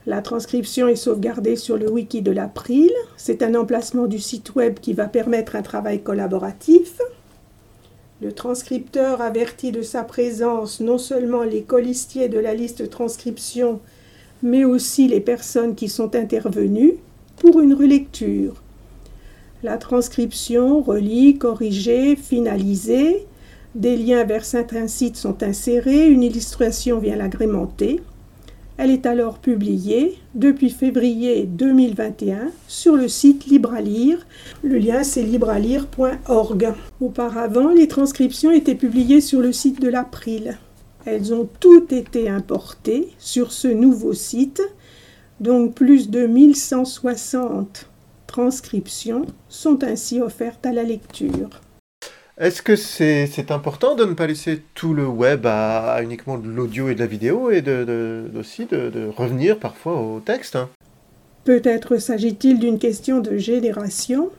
La 0.06 0.22
transcription 0.22 0.88
est 0.88 0.96
sauvegardée 0.96 1.56
sur 1.56 1.76
le 1.76 1.90
wiki 1.90 2.22
de 2.22 2.32
l'April. 2.32 2.90
C'est 3.18 3.42
un 3.42 3.54
emplacement 3.54 4.06
du 4.06 4.20
site 4.20 4.54
web 4.54 4.78
qui 4.80 4.94
va 4.94 5.08
permettre 5.08 5.56
un 5.56 5.62
travail 5.62 6.02
collaboratif. 6.02 7.00
Le 8.22 8.32
transcripteur 8.32 9.20
avertit 9.20 9.72
de 9.72 9.82
sa 9.82 10.04
présence 10.04 10.80
non 10.80 10.96
seulement 10.96 11.42
les 11.42 11.64
colistiers 11.64 12.30
de 12.30 12.38
la 12.38 12.54
liste 12.54 12.88
transcription, 12.88 13.80
mais 14.44 14.64
aussi 14.64 15.08
les 15.08 15.20
personnes 15.20 15.74
qui 15.74 15.88
sont 15.88 16.14
intervenues 16.14 16.94
pour 17.38 17.60
une 17.60 17.72
relecture. 17.74 18.62
La 19.62 19.78
transcription, 19.78 20.82
relie, 20.82 21.38
corrigée, 21.38 22.14
finalisée, 22.14 23.26
des 23.74 23.96
liens 23.96 24.24
vers 24.24 24.44
certains 24.44 24.86
sites 24.86 25.16
sont 25.16 25.42
insérés, 25.42 26.08
une 26.08 26.22
illustration 26.22 26.98
vient 26.98 27.16
l'agrémenter. 27.16 28.02
Elle 28.76 28.90
est 28.90 29.06
alors 29.06 29.38
publiée 29.38 30.18
depuis 30.34 30.68
février 30.68 31.44
2021 31.44 32.50
sur 32.68 32.96
le 32.96 33.08
site 33.08 33.46
Libre 33.46 33.72
à 33.72 33.80
lire. 33.80 34.26
Le 34.62 34.76
lien 34.76 35.04
c'est 35.04 35.22
librealire.org. 35.22 36.74
Auparavant, 37.00 37.70
les 37.70 37.88
transcriptions 37.88 38.50
étaient 38.50 38.74
publiées 38.74 39.22
sur 39.22 39.40
le 39.40 39.52
site 39.52 39.80
de 39.80 39.88
l'April. 39.88 40.58
Elles 41.06 41.34
ont 41.34 41.48
toutes 41.60 41.92
été 41.92 42.28
importées 42.28 43.08
sur 43.18 43.52
ce 43.52 43.68
nouveau 43.68 44.14
site, 44.14 44.62
donc 45.40 45.74
plus 45.74 46.10
de 46.10 46.26
1160 46.26 47.88
transcriptions 48.26 49.26
sont 49.48 49.84
ainsi 49.84 50.20
offertes 50.20 50.66
à 50.66 50.72
la 50.72 50.82
lecture. 50.82 51.60
Est-ce 52.36 52.62
que 52.62 52.74
c'est 52.74 53.52
important 53.52 53.94
de 53.94 54.04
ne 54.04 54.14
pas 54.14 54.26
laisser 54.26 54.62
tout 54.74 54.92
le 54.92 55.06
web 55.06 55.46
à, 55.46 56.02
uniquement 56.02 56.36
de 56.36 56.48
l'audio 56.48 56.88
et 56.88 56.96
de 56.96 57.00
la 57.00 57.06
vidéo 57.06 57.52
et 57.52 57.62
de, 57.62 58.24
aussi 58.36 58.66
de, 58.66 59.08
revenir 59.16 59.60
parfois 59.60 60.00
au 60.00 60.18
texte 60.18 60.56
hein? 60.56 60.68
Peut-être 61.44 61.98
s'agit-il 61.98 62.58
d'une 62.58 62.78
question 62.78 63.20
de 63.20 63.36
génération. 63.36 64.30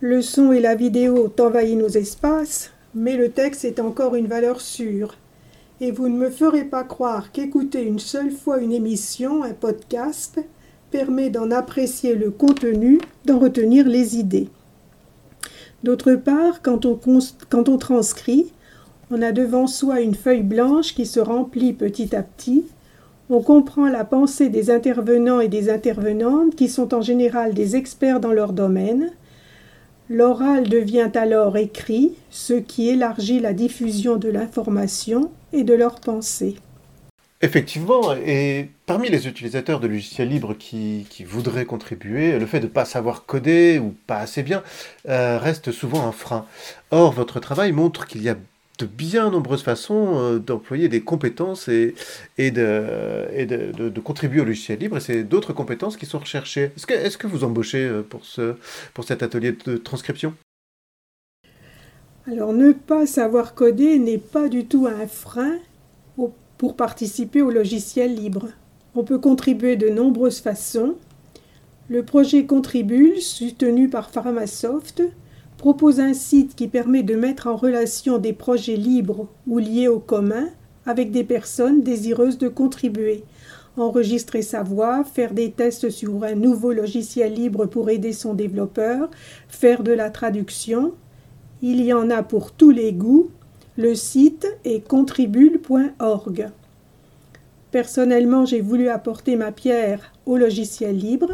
Le 0.00 0.20
son 0.20 0.50
et 0.50 0.58
la 0.58 0.74
vidéo 0.74 1.26
ont 1.26 1.42
envahi 1.44 1.76
nos 1.76 1.90
espaces, 1.90 2.72
mais 2.94 3.16
le 3.16 3.30
texte 3.30 3.64
est 3.64 3.78
encore 3.78 4.16
une 4.16 4.26
valeur 4.26 4.60
sûre. 4.60 5.16
Et 5.82 5.90
vous 5.90 6.08
ne 6.08 6.16
me 6.16 6.30
ferez 6.30 6.62
pas 6.62 6.84
croire 6.84 7.32
qu'écouter 7.32 7.82
une 7.82 7.98
seule 7.98 8.30
fois 8.30 8.60
une 8.60 8.70
émission, 8.70 9.42
un 9.42 9.52
podcast, 9.52 10.38
permet 10.92 11.28
d'en 11.28 11.50
apprécier 11.50 12.14
le 12.14 12.30
contenu, 12.30 13.00
d'en 13.24 13.40
retenir 13.40 13.88
les 13.88 14.16
idées. 14.16 14.48
D'autre 15.82 16.12
part, 16.12 16.62
quand 16.62 16.86
on, 16.86 17.78
transcrit, 17.78 18.52
on 19.10 19.22
a 19.22 19.32
devant 19.32 19.66
soi 19.66 20.00
une 20.00 20.14
feuille 20.14 20.44
blanche 20.44 20.94
qui 20.94 21.04
se 21.04 21.18
remplit 21.18 21.72
petit 21.72 22.14
à 22.14 22.22
petit. 22.22 22.64
On 23.28 23.42
comprend 23.42 23.88
la 23.88 24.04
pensée 24.04 24.50
des 24.50 24.70
intervenants 24.70 25.40
et 25.40 25.48
des 25.48 25.68
intervenantes 25.68 26.54
qui 26.54 26.68
sont 26.68 26.94
en 26.94 27.00
général 27.00 27.54
des 27.54 27.74
experts 27.74 28.20
dans 28.20 28.32
leur 28.32 28.52
domaine. 28.52 29.10
L'oral 30.08 30.68
devient 30.68 31.10
alors 31.16 31.56
écrit, 31.56 32.12
ce 32.30 32.52
qui 32.52 32.88
élargit 32.88 33.40
la 33.40 33.52
diffusion 33.52 34.14
de 34.14 34.28
l'information 34.28 35.32
et 35.52 35.64
de 35.64 35.74
leurs 35.74 36.00
pensées. 36.00 36.56
Effectivement, 37.44 38.14
et 38.14 38.70
parmi 38.86 39.08
les 39.08 39.26
utilisateurs 39.26 39.80
de 39.80 39.88
logiciels 39.88 40.28
libres 40.28 40.54
qui, 40.54 41.04
voudraient 41.26 41.64
contribuer, 41.64 42.38
le 42.38 42.46
fait 42.46 42.60
de 42.60 42.66
ne 42.66 42.70
pas 42.70 42.84
savoir 42.84 43.26
coder 43.26 43.80
ou 43.80 43.96
pas 44.06 44.18
assez 44.18 44.44
bien 44.44 44.62
euh, 45.08 45.38
reste 45.38 45.72
souvent 45.72 46.06
un 46.06 46.12
frein. 46.12 46.46
Or, 46.92 47.10
votre 47.10 47.40
travail 47.40 47.72
montre 47.72 48.06
qu'il 48.06 48.22
y 48.22 48.28
a 48.28 48.36
de 48.78 48.86
bien 48.86 49.30
nombreuses 49.30 49.64
façons 49.64 50.20
euh, 50.20 50.38
d'employer 50.38 50.88
des 50.88 51.00
compétences 51.00 51.68
et, 51.68 51.94
de, 52.38 53.98
contribuer 54.04 54.40
au 54.40 54.44
logiciel 54.44 54.78
libre, 54.78 54.98
et 54.98 55.00
c'est 55.00 55.24
d'autres 55.24 55.52
compétences 55.52 55.96
qui 55.96 56.06
sont 56.06 56.20
recherchées. 56.20 56.70
Est-ce 56.88 57.18
que, 57.18 57.26
vous 57.26 57.42
embauchez 57.42 57.82
euh, 57.82 58.02
pour 58.04 59.04
cet 59.04 59.22
atelier 59.24 59.50
de 59.66 59.76
transcription? 59.78 60.34
Alors 62.26 62.52
ne 62.52 62.72
pas 62.72 63.06
savoir 63.06 63.54
coder 63.54 63.98
n'est 63.98 64.18
pas 64.18 64.48
du 64.48 64.66
tout 64.66 64.86
un 64.86 65.06
frein 65.06 65.58
pour 66.58 66.76
participer 66.76 67.42
au 67.42 67.50
logiciel 67.50 68.14
libre. 68.14 68.46
On 68.94 69.02
peut 69.02 69.18
contribuer 69.18 69.74
de 69.74 69.88
nombreuses 69.88 70.38
façons. 70.38 70.94
Le 71.88 72.04
projet 72.04 72.46
Contribule, 72.46 73.20
soutenu 73.20 73.88
par 73.88 74.10
Pharmasoft, 74.10 75.02
propose 75.58 75.98
un 75.98 76.14
site 76.14 76.54
qui 76.54 76.68
permet 76.68 77.02
de 77.02 77.16
mettre 77.16 77.48
en 77.48 77.56
relation 77.56 78.18
des 78.18 78.32
projets 78.32 78.76
libres 78.76 79.26
ou 79.48 79.58
liés 79.58 79.88
au 79.88 79.98
commun 79.98 80.48
avec 80.86 81.10
des 81.10 81.24
personnes 81.24 81.82
désireuses 81.82 82.38
de 82.38 82.48
contribuer. 82.48 83.24
Enregistrer 83.76 84.42
sa 84.42 84.62
voix, 84.62 85.02
faire 85.02 85.32
des 85.32 85.50
tests 85.50 85.90
sur 85.90 86.22
un 86.22 86.36
nouveau 86.36 86.72
logiciel 86.72 87.34
libre 87.34 87.66
pour 87.66 87.90
aider 87.90 88.12
son 88.12 88.34
développeur, 88.34 89.10
faire 89.48 89.82
de 89.82 89.92
la 89.92 90.10
traduction. 90.10 90.92
Il 91.62 91.80
y 91.80 91.92
en 91.92 92.10
a 92.10 92.24
pour 92.24 92.50
tous 92.50 92.70
les 92.70 92.92
goûts 92.92 93.30
le 93.78 93.94
site 93.94 94.46
est 94.64 94.86
contribule.org. 94.86 96.50
Personnellement, 97.70 98.44
j'ai 98.44 98.60
voulu 98.60 98.88
apporter 98.88 99.36
ma 99.36 99.50
pierre 99.50 100.12
au 100.26 100.36
logiciel 100.36 100.98
libre, 100.98 101.30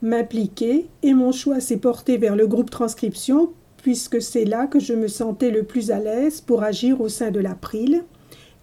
m'impliquer 0.00 0.86
et 1.02 1.12
mon 1.12 1.32
choix 1.32 1.60
s'est 1.60 1.76
porté 1.76 2.16
vers 2.16 2.34
le 2.34 2.46
groupe 2.46 2.70
transcription 2.70 3.50
puisque 3.82 4.22
c'est 4.22 4.46
là 4.46 4.66
que 4.66 4.80
je 4.80 4.94
me 4.94 5.06
sentais 5.06 5.50
le 5.50 5.64
plus 5.64 5.90
à 5.90 5.98
l'aise 5.98 6.40
pour 6.40 6.62
agir 6.62 7.02
au 7.02 7.10
sein 7.10 7.30
de 7.30 7.40
l'April. 7.40 8.04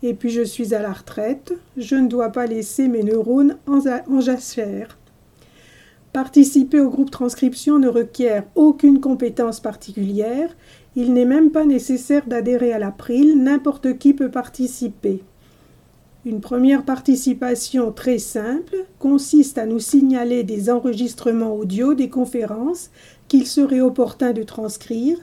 Et 0.02 0.16
puis 0.16 0.32
je 0.32 0.42
suis 0.42 0.74
à 0.74 0.82
la 0.82 0.92
retraite, 0.92 1.54
je 1.78 1.96
ne 1.96 2.08
dois 2.08 2.30
pas 2.30 2.48
laisser 2.48 2.88
mes 2.88 3.04
neurones 3.04 3.58
en, 3.68 3.80
en. 3.88 4.20
Participer 6.14 6.80
au 6.80 6.90
groupe 6.90 7.10
transcription 7.10 7.80
ne 7.80 7.88
requiert 7.88 8.44
aucune 8.56 9.00
compétence 9.00 9.60
particulière 9.60 10.56
il 10.96 11.14
n'est 11.14 11.26
même 11.26 11.52
pas 11.52 11.66
nécessaire 11.66 12.28
d'adhérer 12.28 12.72
à 12.74 12.80
l'April, 12.80 13.42
n'importe 13.42 13.98
qui 13.98 14.14
peut 14.14 14.32
participer. 14.32 15.24
Une 16.26 16.40
première 16.40 16.84
participation 16.86 17.92
très 17.92 18.18
simple 18.18 18.86
consiste 19.00 19.58
à 19.58 19.66
nous 19.66 19.80
signaler 19.80 20.44
des 20.44 20.70
enregistrements 20.70 21.54
audio 21.54 21.96
des 21.96 22.10
conférences 22.10 22.92
qu'il 23.28 23.46
serait 23.46 23.82
opportun 23.82 24.32
de 24.32 24.44
transcrire, 24.44 25.18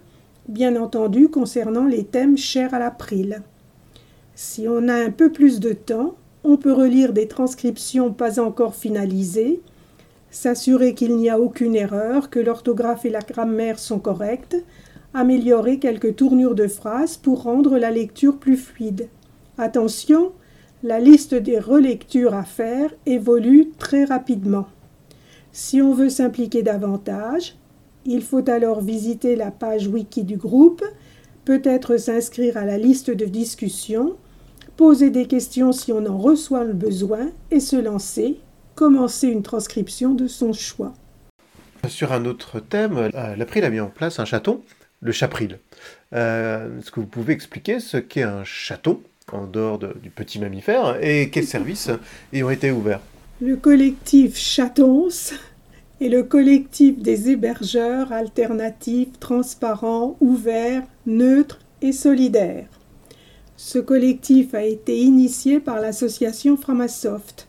bien 0.49 0.77
entendu 0.77 1.29
concernant 1.29 1.87
les 1.87 2.05
thèmes 2.05 2.37
chers 2.37 2.75
à 2.75 2.79
l'April. 2.79 3.43
Si 4.35 4.67
on 4.69 4.89
a 4.89 4.95
un 4.95 5.11
peu 5.11 5.31
plus 5.31 5.61
de 5.61 5.73
temps, 5.73 6.17
on 6.45 6.57
peut 6.57 6.73
relire 6.73 7.13
des 7.13 7.29
transcriptions 7.29 8.13
pas 8.13 8.41
encore 8.41 8.75
finalisées, 8.75 9.61
s'assurer 10.31 10.95
qu'il 10.95 11.17
n'y 11.17 11.31
a 11.31 11.41
aucune 11.41 11.77
erreur, 11.77 12.31
que 12.31 12.41
l'orthographe 12.41 13.05
et 13.05 13.11
la 13.11 13.21
grammaire 13.21 13.79
sont 13.79 13.99
correctes, 13.99 14.57
améliorer 15.15 15.79
quelques 15.79 16.17
tournures 16.17 16.55
de 16.55 16.69
phrases 16.69 17.17
pour 17.17 17.43
rendre 17.43 17.79
la 17.79 17.91
lecture 17.91 18.39
plus 18.39 18.57
fluide. 18.57 19.09
Attention, 19.59 20.33
la 20.83 20.99
liste 20.99 21.35
des 21.35 21.59
relectures 21.59 22.35
à 22.35 22.45
faire 22.45 22.91
évolue 23.07 23.71
très 23.79 24.05
rapidement. 24.05 24.67
Si 25.53 25.83
on 25.83 25.93
veut 25.93 26.09
s'impliquer 26.09 26.63
davantage, 26.63 27.57
il 28.07 28.23
faut 28.23 28.49
alors 28.49 28.81
visiter 28.81 29.37
la 29.37 29.51
page 29.51 29.89
wiki 29.89 30.23
du 30.25 30.37
groupe, 30.37 30.83
peut-être 31.45 31.97
s'inscrire 31.97 32.57
à 32.57 32.65
la 32.65 32.79
liste 32.79 33.11
de 33.11 33.25
discussion, 33.27 34.17
poser 34.77 35.11
des 35.11 35.27
questions 35.27 35.73
si 35.73 35.93
on 35.93 36.07
en 36.07 36.17
reçoit 36.17 36.65
le 36.65 36.73
besoin 36.73 37.31
et 37.51 37.61
se 37.61 37.77
lancer, 37.77 38.39
commencer 38.75 39.29
une 39.29 39.43
transcription 39.43 40.15
de 40.15 40.27
son 40.27 40.53
choix. 40.53 40.95
Sur 41.89 42.13
un 42.13 42.25
autre 42.25 42.61
thème, 42.61 42.97
euh, 42.97 43.37
l'April 43.37 43.65
a 43.65 43.71
mis 43.71 43.81
en 43.81 43.89
place 43.89 44.21
un 44.21 44.25
chaton 44.25 44.63
le 45.01 45.13
chapril. 45.13 45.59
Euh, 46.13 46.79
est-ce 46.79 46.91
que 46.91 47.01
vous 47.01 47.07
pouvez 47.07 47.33
expliquer 47.33 47.81
ce 47.81 47.97
qu'est 47.97 48.23
un 48.23 48.45
chaton 48.45 49.01
en 49.33 49.47
dehors 49.47 49.79
du 49.79 50.11
petit 50.11 50.39
mammifère 50.39 50.99
et 51.03 51.31
quels 51.31 51.47
services 51.47 51.91
y 52.33 52.43
ont 52.43 52.51
été 52.51 52.71
ouverts? 52.71 53.01
Le 53.41 53.57
collectif 53.57 54.37
Chatons 54.37 55.09
est 56.01 56.09
le 56.09 56.23
collectif 56.23 56.99
des 56.99 57.31
hébergeurs 57.31 58.13
alternatifs, 58.13 59.19
transparents, 59.19 60.17
ouverts, 60.21 60.83
neutres 61.07 61.61
et 61.83 61.93
solidaires. 61.93 62.67
Ce 63.57 63.79
collectif 63.79 64.55
a 64.55 64.63
été 64.63 64.99
initié 64.99 65.61
par 65.61 65.81
l'association 65.81 66.57
Framasoft. 66.57 67.47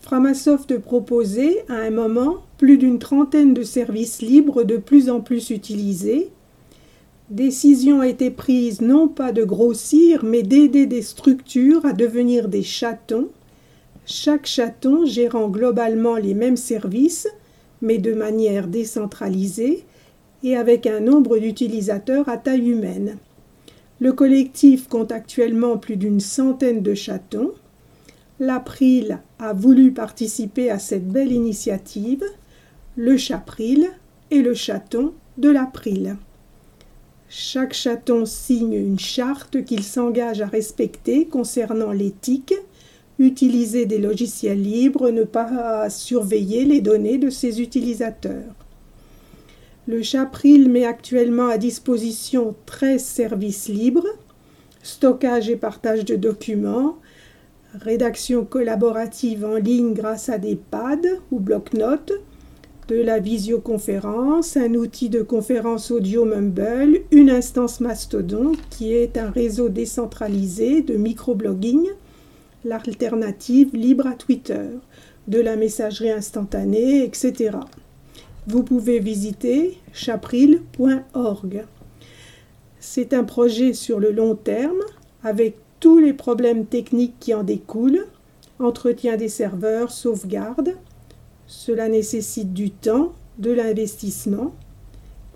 Framasoft 0.00 0.78
proposait 0.78 1.66
à 1.68 1.74
un 1.74 1.90
moment 1.90 2.38
plus 2.56 2.78
d'une 2.78 2.98
trentaine 2.98 3.52
de 3.52 3.62
services 3.62 4.22
libres 4.22 4.62
de 4.62 4.78
plus 4.78 5.10
en 5.10 5.20
plus 5.20 5.50
utilisés. 5.50 6.30
Décision 7.28 8.00
a 8.00 8.08
été 8.08 8.30
prise 8.30 8.80
non 8.80 9.06
pas 9.06 9.32
de 9.32 9.44
grossir, 9.44 10.24
mais 10.24 10.42
d'aider 10.42 10.86
des 10.86 11.02
structures 11.02 11.84
à 11.84 11.92
devenir 11.92 12.48
des 12.48 12.62
chatons, 12.62 13.28
chaque 14.06 14.46
chaton 14.46 15.04
gérant 15.04 15.48
globalement 15.48 16.16
les 16.16 16.34
mêmes 16.34 16.56
services, 16.56 17.28
mais 17.82 17.98
de 17.98 18.14
manière 18.14 18.66
décentralisée 18.66 19.84
et 20.42 20.56
avec 20.56 20.86
un 20.86 21.00
nombre 21.00 21.38
d'utilisateurs 21.38 22.28
à 22.30 22.38
taille 22.38 22.70
humaine. 22.70 23.18
Le 24.00 24.12
collectif 24.12 24.88
compte 24.88 25.12
actuellement 25.12 25.76
plus 25.76 25.96
d'une 25.96 26.20
centaine 26.20 26.82
de 26.82 26.94
chatons. 26.94 27.52
L'April 28.40 29.20
a 29.38 29.52
voulu 29.52 29.92
participer 29.92 30.68
à 30.68 30.80
cette 30.80 31.08
belle 31.08 31.30
initiative, 31.30 32.24
le 32.96 33.16
Chapril 33.16 33.88
et 34.32 34.42
le 34.42 34.54
chaton 34.54 35.12
de 35.38 35.50
l'April. 35.50 36.16
Chaque 37.28 37.74
chaton 37.74 38.26
signe 38.26 38.74
une 38.74 38.98
charte 38.98 39.64
qu'il 39.64 39.84
s'engage 39.84 40.40
à 40.40 40.46
respecter 40.46 41.26
concernant 41.26 41.92
l'éthique, 41.92 42.54
utiliser 43.20 43.86
des 43.86 43.98
logiciels 43.98 44.62
libres, 44.62 45.10
ne 45.10 45.22
pas 45.22 45.88
surveiller 45.88 46.64
les 46.64 46.80
données 46.80 47.18
de 47.18 47.30
ses 47.30 47.60
utilisateurs. 47.60 48.54
Le 49.86 50.02
Chapril 50.02 50.68
met 50.68 50.86
actuellement 50.86 51.46
à 51.46 51.58
disposition 51.58 52.56
13 52.66 53.02
services 53.02 53.68
libres, 53.68 54.08
stockage 54.82 55.48
et 55.50 55.56
partage 55.56 56.04
de 56.04 56.16
documents, 56.16 56.96
rédaction 57.80 58.44
collaborative 58.44 59.44
en 59.44 59.56
ligne 59.56 59.94
grâce 59.94 60.28
à 60.28 60.38
des 60.38 60.56
pads 60.56 61.18
ou 61.30 61.40
bloc-notes, 61.40 62.12
de 62.88 62.96
la 62.96 63.18
visioconférence, 63.18 64.56
un 64.56 64.74
outil 64.74 65.08
de 65.08 65.22
conférence 65.22 65.90
audio 65.90 66.26
Mumble, 66.26 67.00
une 67.10 67.30
instance 67.30 67.80
Mastodon 67.80 68.52
qui 68.68 68.92
est 68.92 69.16
un 69.16 69.30
réseau 69.30 69.70
décentralisé 69.70 70.82
de 70.82 70.96
microblogging, 70.96 71.86
l'alternative 72.64 73.74
libre 73.74 74.06
à 74.06 74.12
Twitter, 74.12 74.68
de 75.28 75.40
la 75.40 75.56
messagerie 75.56 76.10
instantanée, 76.10 77.04
etc. 77.04 77.56
Vous 78.46 78.62
pouvez 78.62 78.98
visiter 78.98 79.78
chapril.org. 79.92 81.64
C'est 82.78 83.14
un 83.14 83.24
projet 83.24 83.72
sur 83.72 83.98
le 83.98 84.12
long 84.12 84.34
terme 84.34 84.82
avec 85.22 85.56
tous 85.84 85.98
les 85.98 86.14
problèmes 86.14 86.64
techniques 86.64 87.16
qui 87.20 87.34
en 87.34 87.42
découlent, 87.42 88.06
entretien 88.58 89.18
des 89.18 89.28
serveurs, 89.28 89.90
sauvegarde, 89.90 90.76
cela 91.46 91.90
nécessite 91.90 92.54
du 92.54 92.70
temps, 92.70 93.12
de 93.36 93.50
l'investissement. 93.50 94.54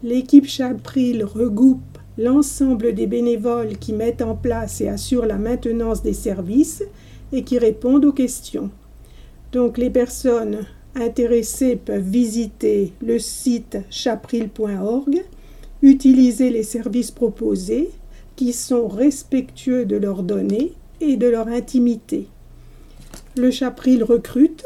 L'équipe 0.02 0.46
Chapril 0.46 1.22
regroupe 1.22 1.98
l'ensemble 2.16 2.94
des 2.94 3.06
bénévoles 3.06 3.76
qui 3.76 3.92
mettent 3.92 4.22
en 4.22 4.34
place 4.34 4.80
et 4.80 4.88
assurent 4.88 5.26
la 5.26 5.36
maintenance 5.36 6.02
des 6.02 6.14
services 6.14 6.82
et 7.30 7.44
qui 7.44 7.58
répondent 7.58 8.06
aux 8.06 8.12
questions. 8.14 8.70
Donc 9.52 9.76
les 9.76 9.90
personnes 9.90 10.60
intéressées 10.94 11.76
peuvent 11.76 12.08
visiter 12.08 12.94
le 13.02 13.18
site 13.18 13.76
chapril.org, 13.90 15.22
utiliser 15.82 16.48
les 16.48 16.62
services 16.62 17.10
proposés 17.10 17.90
qui 18.38 18.52
sont 18.52 18.86
respectueux 18.86 19.84
de 19.84 19.96
leurs 19.96 20.22
données 20.22 20.74
et 21.00 21.16
de 21.16 21.26
leur 21.26 21.48
intimité. 21.48 22.28
Le 23.36 23.50
Chapril 23.50 24.04
recrute 24.04 24.64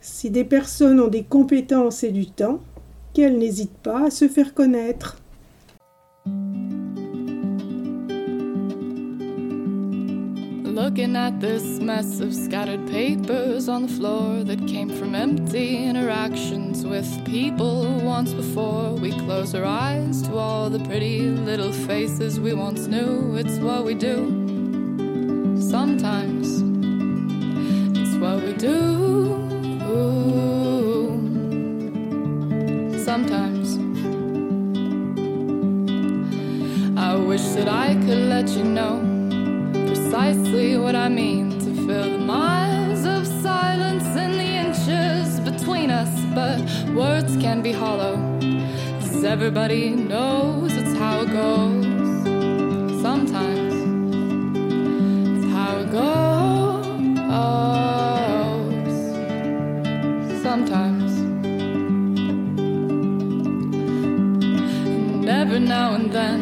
si 0.00 0.30
des 0.30 0.44
personnes 0.44 1.00
ont 1.00 1.08
des 1.08 1.24
compétences 1.24 2.04
et 2.04 2.12
du 2.12 2.26
temps, 2.26 2.60
qu'elles 3.12 3.36
n'hésitent 3.36 3.78
pas 3.82 4.06
à 4.06 4.10
se 4.10 4.28
faire 4.28 4.54
connaître. 4.54 5.19
Looking 10.90 11.14
at 11.14 11.38
this 11.40 11.78
mess 11.78 12.18
of 12.18 12.34
scattered 12.34 12.84
papers 12.88 13.68
on 13.68 13.82
the 13.82 13.88
floor 13.88 14.42
that 14.42 14.66
came 14.66 14.88
from 14.90 15.14
empty 15.14 15.84
interactions 15.84 16.84
with 16.84 17.24
people 17.24 18.00
once 18.00 18.32
before. 18.32 18.94
We 18.94 19.12
close 19.12 19.54
our 19.54 19.64
eyes 19.64 20.20
to 20.22 20.34
all 20.36 20.68
the 20.68 20.80
pretty 20.80 21.20
little 21.20 21.72
faces 21.72 22.40
we 22.40 22.54
once 22.54 22.88
knew. 22.88 23.36
It's 23.36 23.58
what 23.58 23.84
we 23.84 23.94
do. 23.94 24.32
Sometimes 25.60 26.60
it's 27.96 28.16
what 28.16 28.42
we 28.42 28.52
do. 28.54 29.38
Sometimes 33.04 33.78
I 36.98 37.14
wish 37.14 37.42
that 37.54 37.68
I 37.68 37.94
could 37.94 38.28
let 38.28 38.48
you 38.48 38.64
know 38.64 39.09
precisely 40.20 40.76
what 40.76 40.94
I 40.94 41.08
mean 41.08 41.58
to 41.60 41.74
fill 41.86 42.10
the 42.10 42.18
miles 42.18 43.06
of 43.06 43.26
silence 43.42 44.04
in 44.04 44.32
the 44.32 44.50
inches 44.64 45.40
between 45.40 45.90
us, 45.90 46.10
but 46.34 46.60
words 46.94 47.38
can 47.38 47.62
be 47.62 47.72
hollow. 47.72 48.16
Cause 49.00 49.24
everybody 49.24 49.90
knows 49.90 50.76
it's 50.76 50.92
how 50.98 51.22
it 51.22 51.30
goes. 51.32 51.86
Sometimes 53.00 53.74
it's 55.38 55.52
how 55.54 55.78
it 55.78 55.90
goes 55.90 56.84
sometimes. 60.42 61.12
And 64.86 65.28
every 65.28 65.60
now 65.60 65.94
and 65.94 66.12
then, 66.12 66.40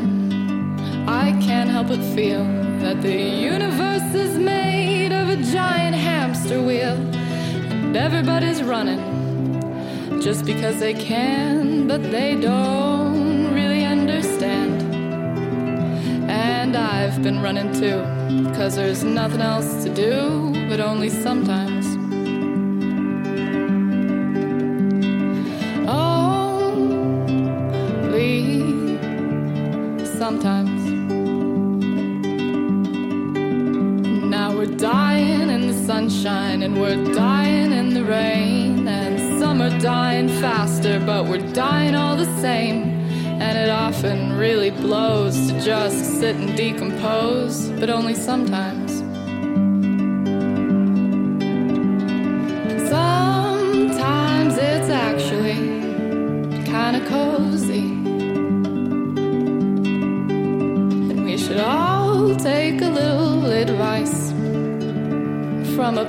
I 1.07 1.31
can't 1.41 1.70
help 1.70 1.87
but 1.89 2.03
feel 2.16 2.58
that 2.81 3.03
the 3.03 3.12
universe 3.12 4.14
is 4.14 4.39
made 4.39 5.12
of 5.12 5.29
a 5.29 5.37
giant 5.37 5.97
hamster 5.97 6.62
wheel. 6.62 6.97
And 7.72 7.97
everybody's 7.97 8.62
running 8.62 9.03
just 10.20 10.45
because 10.45 10.79
they 10.79 10.95
can, 10.95 11.87
but 11.87 12.03
they 12.03 12.35
don't 12.35 13.53
really 13.53 13.85
understand. 13.85 14.83
And 16.31 16.76
I've 16.76 17.22
been 17.22 17.41
running 17.41 17.72
too, 17.72 17.99
cause 18.55 18.76
there's 18.76 19.03
nothing 19.03 19.41
else 19.41 19.85
to 19.85 19.95
do, 19.95 20.68
but 20.68 20.81
only 20.81 21.09
sometimes. 21.09 21.39
sometimes. 21.49 21.78
We're 36.79 37.12
dying 37.12 37.72
in 37.72 37.95
the 37.95 38.05
rain. 38.05 38.87
And 38.87 39.41
some 39.41 39.61
are 39.61 39.76
dying 39.81 40.29
faster, 40.29 41.01
but 41.01 41.26
we're 41.26 41.53
dying 41.53 41.95
all 41.95 42.16
the 42.16 42.41
same. 42.41 42.83
And 43.41 43.59
it 43.59 43.70
often 43.70 44.37
really 44.37 44.70
blows 44.70 45.49
to 45.49 45.61
just 45.61 46.18
sit 46.20 46.37
and 46.37 46.57
decompose, 46.57 47.68
but 47.81 47.91
only 47.91 48.14
sometimes. 48.14 48.78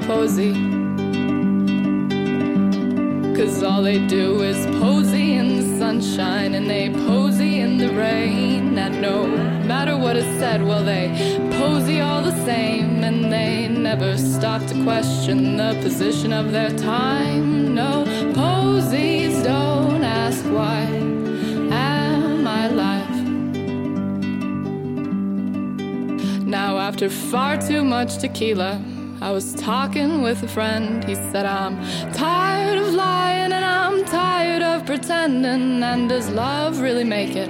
Posy. 0.10 0.54
Cause 3.38 3.62
all 3.62 3.84
they 3.84 4.00
do 4.08 4.42
is 4.42 4.58
posy 4.80 5.34
in 5.34 5.58
the 5.58 5.78
sunshine 5.78 6.56
and 6.56 6.68
they 6.68 6.90
posy 6.90 7.60
in 7.60 7.78
the 7.78 7.90
rain. 7.90 8.76
And 8.80 9.04
no 9.04 9.28
matter 9.68 9.96
what 9.96 10.18
is 10.18 10.26
said, 10.40 10.66
well, 10.66 10.84
they 10.84 11.10
posy 11.60 12.02
all 12.02 12.24
the 12.24 12.36
same. 12.44 13.04
And 13.04 13.32
they 13.32 13.68
never 13.68 14.18
stop 14.18 14.66
to 14.70 14.84
question 14.84 15.58
the 15.58 15.78
position 15.84 16.34
of 16.34 16.52
their 16.52 16.72
time. 16.72 17.76
No, 17.76 18.04
posies 18.34 19.44
don't 19.44 20.04
ask 20.04 20.44
why 20.46 20.80
am 21.70 22.48
I 22.48 22.66
alive. 22.66 23.16
Now, 26.48 26.80
after 26.80 27.10
far 27.10 27.62
too 27.62 27.84
much 27.84 28.18
tequila, 28.18 28.82
I 29.22 29.32
was 29.32 29.54
talking 29.54 30.22
with 30.22 30.42
a 30.44 30.48
friend. 30.48 31.04
He 31.04 31.16
said, 31.16 31.46
I'm 31.46 31.78
tired 32.14 32.78
of 32.78 32.94
lying 32.94 33.52
and 33.52 33.66
I'm 33.66 34.06
tired 34.06 34.62
of 34.62 34.86
pretending. 34.86 35.84
And 35.84 36.08
does 36.08 36.30
love 36.30 36.80
really 36.80 37.04
make 37.04 37.36
it 37.36 37.50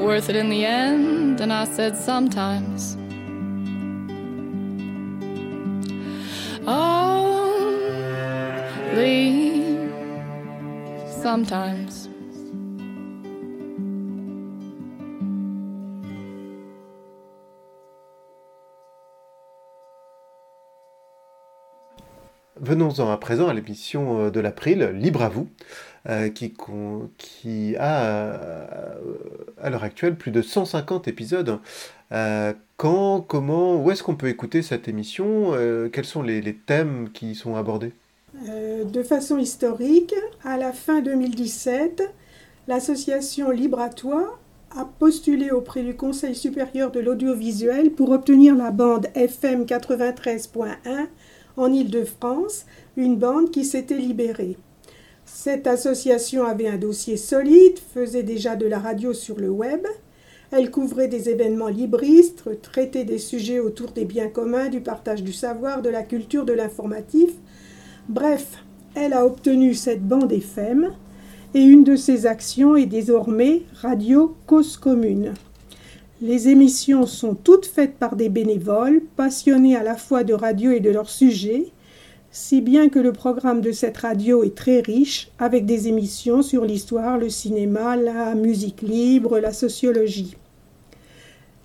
worth 0.00 0.30
it 0.30 0.36
in 0.36 0.48
the 0.48 0.64
end? 0.64 1.42
And 1.42 1.52
I 1.52 1.66
said, 1.66 1.96
Sometimes. 1.96 2.96
Only 6.66 7.34
sometimes. 11.20 12.03
Venons-en 22.74 23.08
à 23.08 23.16
présent 23.18 23.46
à 23.46 23.54
l'émission 23.54 24.30
de 24.30 24.40
l'April, 24.40 24.90
Libre 24.94 25.22
à 25.22 25.28
vous, 25.28 25.46
qui, 26.34 26.52
qui, 27.18 27.76
a 27.76 28.96
à 29.62 29.70
l'heure 29.70 29.84
actuelle 29.84 30.16
plus 30.16 30.32
de 30.32 30.42
150 30.42 31.06
épisodes. 31.06 31.60
quand, 32.76 33.20
comment, 33.20 33.76
où 33.76 33.92
est-ce 33.92 34.02
qu'on 34.02 34.16
peut 34.16 34.28
écouter 34.28 34.62
cette 34.62 34.88
émission 34.88 35.52
Quels 35.92 36.04
sont 36.04 36.22
les, 36.22 36.40
les, 36.40 36.54
thèmes 36.54 37.10
qui 37.14 37.36
sont 37.36 37.54
abordés? 37.54 37.92
De 38.44 39.02
façon 39.04 39.38
historique, 39.38 40.14
à 40.42 40.56
la 40.56 40.72
fin 40.72 41.00
2017, 41.00 42.02
l'association 42.66 43.52
Libre 43.52 43.78
à 43.78 43.88
toi 43.88 44.40
a 44.76 44.84
postulé 44.84 45.52
auprès 45.52 45.84
du 45.84 45.94
Conseil 45.94 46.34
supérieur 46.34 46.90
de 46.90 46.98
l'audiovisuel 46.98 47.92
pour 47.92 48.10
obtenir 48.10 48.56
la 48.56 48.72
bande 48.72 49.06
FM 49.14 49.64
93.1 49.64 51.06
en 51.56 51.72
Île-de-France, 51.72 52.66
une 52.96 53.16
bande 53.16 53.50
qui 53.50 53.64
s'était 53.64 53.96
libérée. 53.96 54.56
Cette 55.24 55.66
association 55.66 56.44
avait 56.44 56.68
un 56.68 56.76
dossier 56.76 57.16
solide, 57.16 57.78
faisait 57.92 58.22
déjà 58.22 58.56
de 58.56 58.66
la 58.66 58.78
radio 58.78 59.12
sur 59.12 59.38
le 59.38 59.50
web. 59.50 59.86
Elle 60.50 60.70
couvrait 60.70 61.08
des 61.08 61.28
événements 61.28 61.68
libristes, 61.68 62.44
traitait 62.62 63.04
des 63.04 63.18
sujets 63.18 63.58
autour 63.58 63.90
des 63.92 64.04
biens 64.04 64.28
communs, 64.28 64.68
du 64.68 64.80
partage 64.80 65.22
du 65.22 65.32
savoir, 65.32 65.82
de 65.82 65.88
la 65.88 66.02
culture, 66.02 66.44
de 66.44 66.52
l'informatif. 66.52 67.30
Bref, 68.08 68.64
elle 68.94 69.12
a 69.12 69.26
obtenu 69.26 69.74
cette 69.74 70.06
bande 70.06 70.32
FM 70.32 70.92
et 71.54 71.62
une 71.62 71.84
de 71.84 71.96
ses 71.96 72.26
actions 72.26 72.76
est 72.76 72.86
désormais 72.86 73.62
Radio 73.80 74.36
Cause 74.46 74.76
Commune. 74.76 75.34
Les 76.24 76.48
émissions 76.48 77.04
sont 77.04 77.34
toutes 77.34 77.66
faites 77.66 77.98
par 77.98 78.16
des 78.16 78.30
bénévoles, 78.30 79.02
passionnés 79.14 79.76
à 79.76 79.82
la 79.82 79.94
fois 79.94 80.24
de 80.24 80.32
radio 80.32 80.70
et 80.70 80.80
de 80.80 80.88
leur 80.88 81.10
sujet, 81.10 81.66
si 82.30 82.62
bien 82.62 82.88
que 82.88 82.98
le 82.98 83.12
programme 83.12 83.60
de 83.60 83.72
cette 83.72 83.98
radio 83.98 84.42
est 84.42 84.54
très 84.54 84.80
riche, 84.80 85.30
avec 85.38 85.66
des 85.66 85.86
émissions 85.86 86.40
sur 86.40 86.64
l'histoire, 86.64 87.18
le 87.18 87.28
cinéma, 87.28 87.96
la 87.96 88.34
musique 88.34 88.80
libre, 88.80 89.38
la 89.38 89.52
sociologie. 89.52 90.34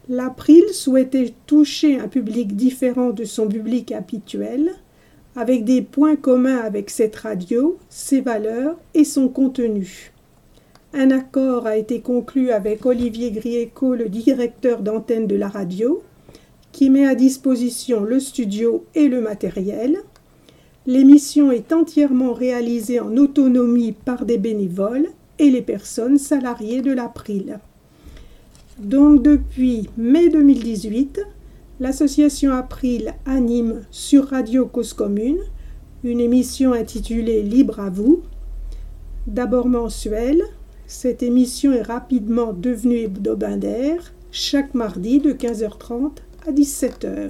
L'April 0.10 0.66
souhaitait 0.74 1.34
toucher 1.46 1.98
un 1.98 2.10
public 2.10 2.54
différent 2.58 3.12
de 3.12 3.24
son 3.24 3.48
public 3.48 3.94
habituel, 3.94 4.74
avec 5.38 5.64
des 5.64 5.82
points 5.82 6.18
communs 6.18 6.60
avec 6.60 6.90
cette 6.90 7.16
radio, 7.16 7.78
ses 7.88 8.20
valeurs 8.20 8.76
et 8.94 9.06
son 9.06 9.30
contenu. 9.30 10.12
Un 10.94 11.12
accord 11.12 11.68
a 11.68 11.78
été 11.78 12.02
conclu 12.02 12.50
avec 12.50 12.86
Olivier 12.86 13.30
Grieco, 13.32 13.94
le 13.94 14.10
directeur 14.10 14.82
d'antenne 14.82 15.28
de 15.28 15.36
la 15.36 15.48
radio, 15.48 16.02
qui 16.72 16.90
met 16.90 17.08
à 17.08 17.14
disposition 17.14 18.04
le 18.04 18.20
studio 18.20 18.86
et 18.96 19.08
le 19.08 19.22
matériel. 19.22 20.00
L'émission 20.88 21.52
est 21.52 21.72
entièrement 21.74 22.34
réalisée 22.34 23.00
en 23.00 23.16
autonomie 23.18 23.92
par 23.92 24.26
des 24.26 24.40
bénévoles 24.40 25.10
et 25.38 25.52
les 25.52 25.62
personnes 25.62 26.18
salariées 26.18 26.82
de 26.82 26.92
l'April. 26.92 27.60
Donc 28.80 29.22
depuis 29.22 29.90
mai 29.96 30.30
2018, 30.30 31.22
l'association 31.80 32.52
April 32.52 33.14
anime 33.28 33.82
sur 33.92 34.30
Radio 34.30 34.66
Cause 34.66 34.94
Commune 34.94 35.40
une 36.04 36.20
émission 36.20 36.74
intitulée 36.74 37.44
Libre 37.44 37.80
à 37.80 37.90
vous. 37.90 38.24
D'abord 39.28 39.68
mensuelle, 39.68 40.42
cette 40.90 41.22
émission 41.22 41.72
est 41.72 41.84
rapidement 41.84 42.52
devenue 42.52 42.98
hebdomadaire 42.98 44.12
chaque 44.32 44.74
mardi 44.74 45.20
de 45.20 45.34
15h30 45.34 46.14
à 46.48 46.52
17h. 46.52 47.30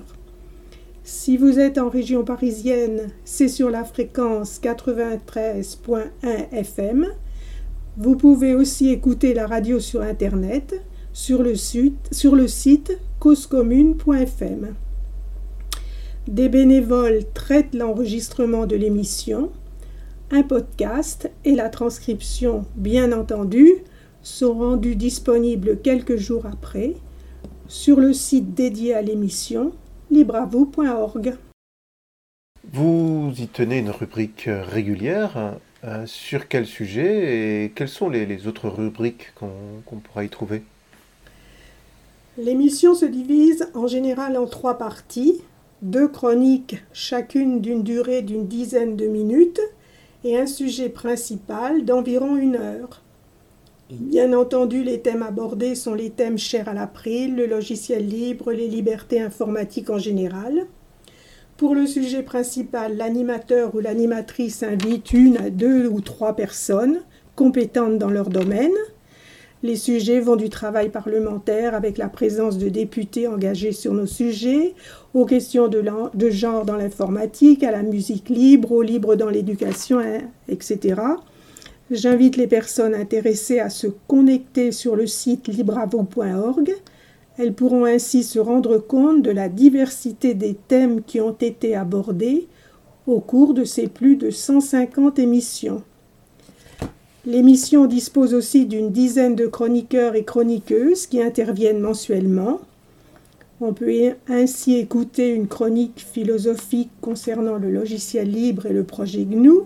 Si 1.03 1.35
vous 1.35 1.59
êtes 1.59 1.77
en 1.77 1.89
région 1.89 2.23
parisienne, 2.23 3.09
c'est 3.25 3.49
sur 3.49 3.69
la 3.69 3.83
fréquence 3.83 4.61
93.1 4.63 6.05
FM. 6.53 7.07
Vous 7.97 8.15
pouvez 8.15 8.55
aussi 8.55 8.91
écouter 8.91 9.33
la 9.33 9.45
radio 9.45 9.81
sur 9.81 10.03
Internet 10.03 10.81
sur 11.11 11.43
le 11.43 11.55
site, 11.55 12.07
sur 12.13 12.37
le 12.37 12.47
site 12.47 12.97
causecommune.fm. 13.19 14.73
Des 16.29 16.47
bénévoles 16.47 17.25
traitent 17.33 17.75
l'enregistrement 17.75 18.65
de 18.65 18.77
l'émission. 18.77 19.51
Un 20.31 20.43
podcast 20.43 21.31
et 21.43 21.55
la 21.55 21.69
transcription, 21.69 22.63
bien 22.75 23.13
entendu, 23.13 23.67
sont 24.21 24.53
rendus 24.53 24.95
disponibles 24.95 25.79
quelques 25.81 26.17
jours 26.17 26.45
après 26.45 26.93
sur 27.67 27.99
le 27.99 28.13
site 28.13 28.53
dédié 28.53 28.93
à 28.93 29.01
l'émission 29.01 29.71
libravou.org. 30.11 31.35
Vous 32.71 33.33
y 33.39 33.47
tenez 33.47 33.79
une 33.79 33.89
rubrique 33.89 34.47
régulière. 34.47 35.57
Euh, 35.85 36.05
sur 36.05 36.47
quel 36.47 36.65
sujet 36.65 37.63
et 37.63 37.69
quelles 37.71 37.89
sont 37.89 38.09
les, 38.09 38.47
autres 38.47 38.67
rubriques 38.67 39.33
qu'on 39.33 39.95
pourra 39.95 40.25
y 40.25 40.29
trouver? 40.29 40.61
L'émission 42.37 42.93
se 42.93 43.05
divise 43.05 43.67
en 43.73 43.87
général 43.87 44.37
en 44.37 44.45
trois 44.45 44.77
parties, 44.77 45.41
deux 45.81 46.07
chroniques 46.07 46.77
chacune 46.93 47.61
d'une 47.61 47.81
durée 47.81 48.21
d'une 48.21 48.45
dizaine 48.45 48.95
de 48.95 49.07
minutes 49.07 49.61
et 50.23 50.37
un 50.37 50.47
sujet 50.47 50.89
principal 50.89 51.85
d'environ 51.85 52.35
une 52.35 52.55
heure. 52.55 53.01
Bien 53.89 54.33
entendu, 54.33 54.83
les 54.83 55.01
thèmes 55.01 55.23
abordés 55.23 55.73
sont 55.73 55.95
les 55.95 56.11
thèmes 56.11 56.37
chers 56.37 56.69
à 56.69 56.73
l'April, 56.73 57.35
le 57.35 57.47
logiciel 57.47 58.07
libre, 58.07 58.51
les 58.51 58.67
libertés 58.67 59.19
informatiques 59.19 59.89
en 59.89 59.97
général. 59.97 60.67
Pour 61.57 61.73
le 61.73 61.87
sujet 61.87 62.21
principal, 62.21 62.97
l'animateur 62.97 63.73
ou 63.73 63.79
l'animatrice 63.79 64.61
invite 64.63 65.11
une 65.11 65.37
à 65.37 65.49
deux 65.49 65.87
ou 65.87 66.01
trois 66.01 66.35
personnes 66.35 67.01
compétentes 67.35 67.97
dans 67.97 68.11
leur 68.11 68.29
domaine. 68.29 68.75
Les 69.61 69.75
sujets 69.75 70.21
vont 70.21 70.37
du 70.37 70.47
travail 70.47 70.87
parlementaire 70.87 71.75
avec 71.75 71.97
la 71.97 72.07
présence 72.07 72.57
de 72.57 72.69
députés 72.69 73.27
engagés 73.27 73.73
sur 73.73 73.93
nos 73.93 74.05
sujets, 74.05 74.73
aux 75.13 75.25
questions 75.25 75.67
de, 75.67 76.29
genre 76.29 76.63
dans 76.63 76.77
l'informatique, 76.77 77.63
à 77.63 77.71
la 77.71 77.83
musique 77.83 78.29
libre, 78.29 78.71
au 78.71 78.81
libre 78.81 79.15
dans 79.15 79.29
l'éducation, 79.29 79.99
hein, 79.99 80.21
etc. 80.47 81.01
J'invite 81.91 82.37
les 82.37 82.47
personnes 82.47 82.95
intéressées 82.95 83.59
à 83.59 83.69
se 83.69 83.87
connecter 84.07 84.71
sur 84.71 84.95
le 84.95 85.07
site 85.07 85.49
libravo.org. 85.49 86.73
Elles 87.37 87.53
pourront 87.53 87.83
ainsi 87.83 88.23
se 88.23 88.39
rendre 88.39 88.77
compte 88.77 89.23
de 89.23 89.31
la 89.31 89.49
diversité 89.49 90.35
des 90.35 90.53
thèmes 90.53 91.01
qui 91.03 91.19
ont 91.19 91.35
été 91.35 91.75
abordés 91.75 92.47
au 93.07 93.19
cours 93.19 93.53
de 93.53 93.65
ces 93.65 93.87
plus 93.87 94.15
de 94.15 94.29
150 94.29 95.19
émissions. 95.19 95.83
L'émission 97.29 97.85
dispose 97.85 98.33
aussi 98.33 98.65
d'une 98.65 98.89
dizaine 98.89 99.35
de 99.35 99.45
chroniqueurs 99.45 100.15
et 100.15 100.23
chroniqueuses 100.23 101.05
qui 101.05 101.21
interviennent 101.21 101.79
mensuellement. 101.79 102.59
On 103.61 103.71
peut 103.71 103.93
ainsi 104.27 104.77
écouter 104.77 105.29
une 105.29 105.47
chronique 105.47 106.03
philosophique 106.11 106.89
concernant 107.01 107.57
le 107.57 107.69
logiciel 107.69 108.31
libre 108.31 108.65
et 108.65 108.73
le 108.73 108.83
projet 108.83 109.25
GNU, 109.25 109.59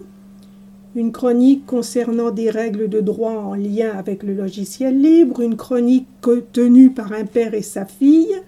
une 0.97 1.13
chronique 1.13 1.65
concernant 1.65 2.31
des 2.31 2.49
règles 2.49 2.89
de 2.89 2.99
droit 2.99 3.31
en 3.31 3.53
lien 3.53 3.91
avec 3.97 4.23
le 4.23 4.33
logiciel 4.33 5.01
libre, 5.01 5.39
une 5.39 5.55
chronique 5.55 6.07
tenue 6.51 6.89
par 6.89 7.13
un 7.13 7.23
père 7.23 7.53
et 7.53 7.61
sa 7.61 7.85
fille, 7.85 8.41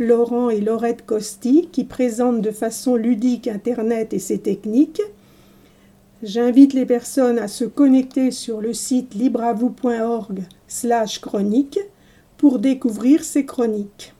Laurent 0.00 0.50
et 0.50 0.60
Laurette 0.60 1.06
Costi, 1.06 1.68
qui 1.70 1.84
présentent 1.84 2.42
de 2.42 2.50
façon 2.50 2.96
ludique 2.96 3.46
Internet 3.46 4.12
et 4.12 4.18
ses 4.18 4.38
techniques, 4.38 5.02
J'invite 6.22 6.72
les 6.72 6.86
personnes 6.86 7.38
à 7.38 7.46
se 7.46 7.66
connecter 7.66 8.30
sur 8.30 8.62
le 8.62 8.72
site 8.72 9.14
libravou.org 9.14 10.44
slash 10.66 11.20
chronique 11.20 11.78
pour 12.38 12.58
découvrir 12.58 13.22
ces 13.22 13.44
chroniques. 13.44 14.14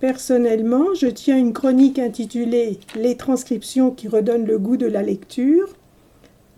Personnellement, 0.00 0.86
je 0.94 1.06
tiens 1.06 1.38
une 1.38 1.52
chronique 1.52 2.00
intitulée 2.00 2.80
Les 2.96 3.16
transcriptions 3.16 3.92
qui 3.92 4.08
redonnent 4.08 4.46
le 4.46 4.58
goût 4.58 4.76
de 4.76 4.86
la 4.86 5.02
lecture, 5.02 5.68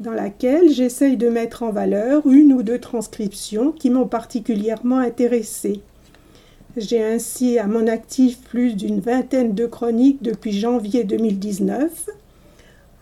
dans 0.01 0.13
laquelle 0.13 0.71
j'essaye 0.71 1.19
de 1.19 1.29
mettre 1.29 1.63
en 1.63 1.71
valeur 1.71 2.27
une 2.27 2.55
ou 2.55 2.63
deux 2.63 2.79
transcriptions 2.79 3.73
qui 3.73 3.91
m'ont 3.91 4.09
particulièrement 4.09 4.99
intéressée. 4.99 5.83
J'ai 6.79 7.05
ainsi 7.05 7.59
à 7.59 7.67
mon 7.67 7.87
actif 7.87 8.41
plus 8.41 8.75
d'une 8.75 9.01
vingtaine 9.01 9.55
de 9.55 9.67
chroniques 9.67 10.23
depuis 10.23 10.59
janvier 10.59 11.05
2019 11.05 12.09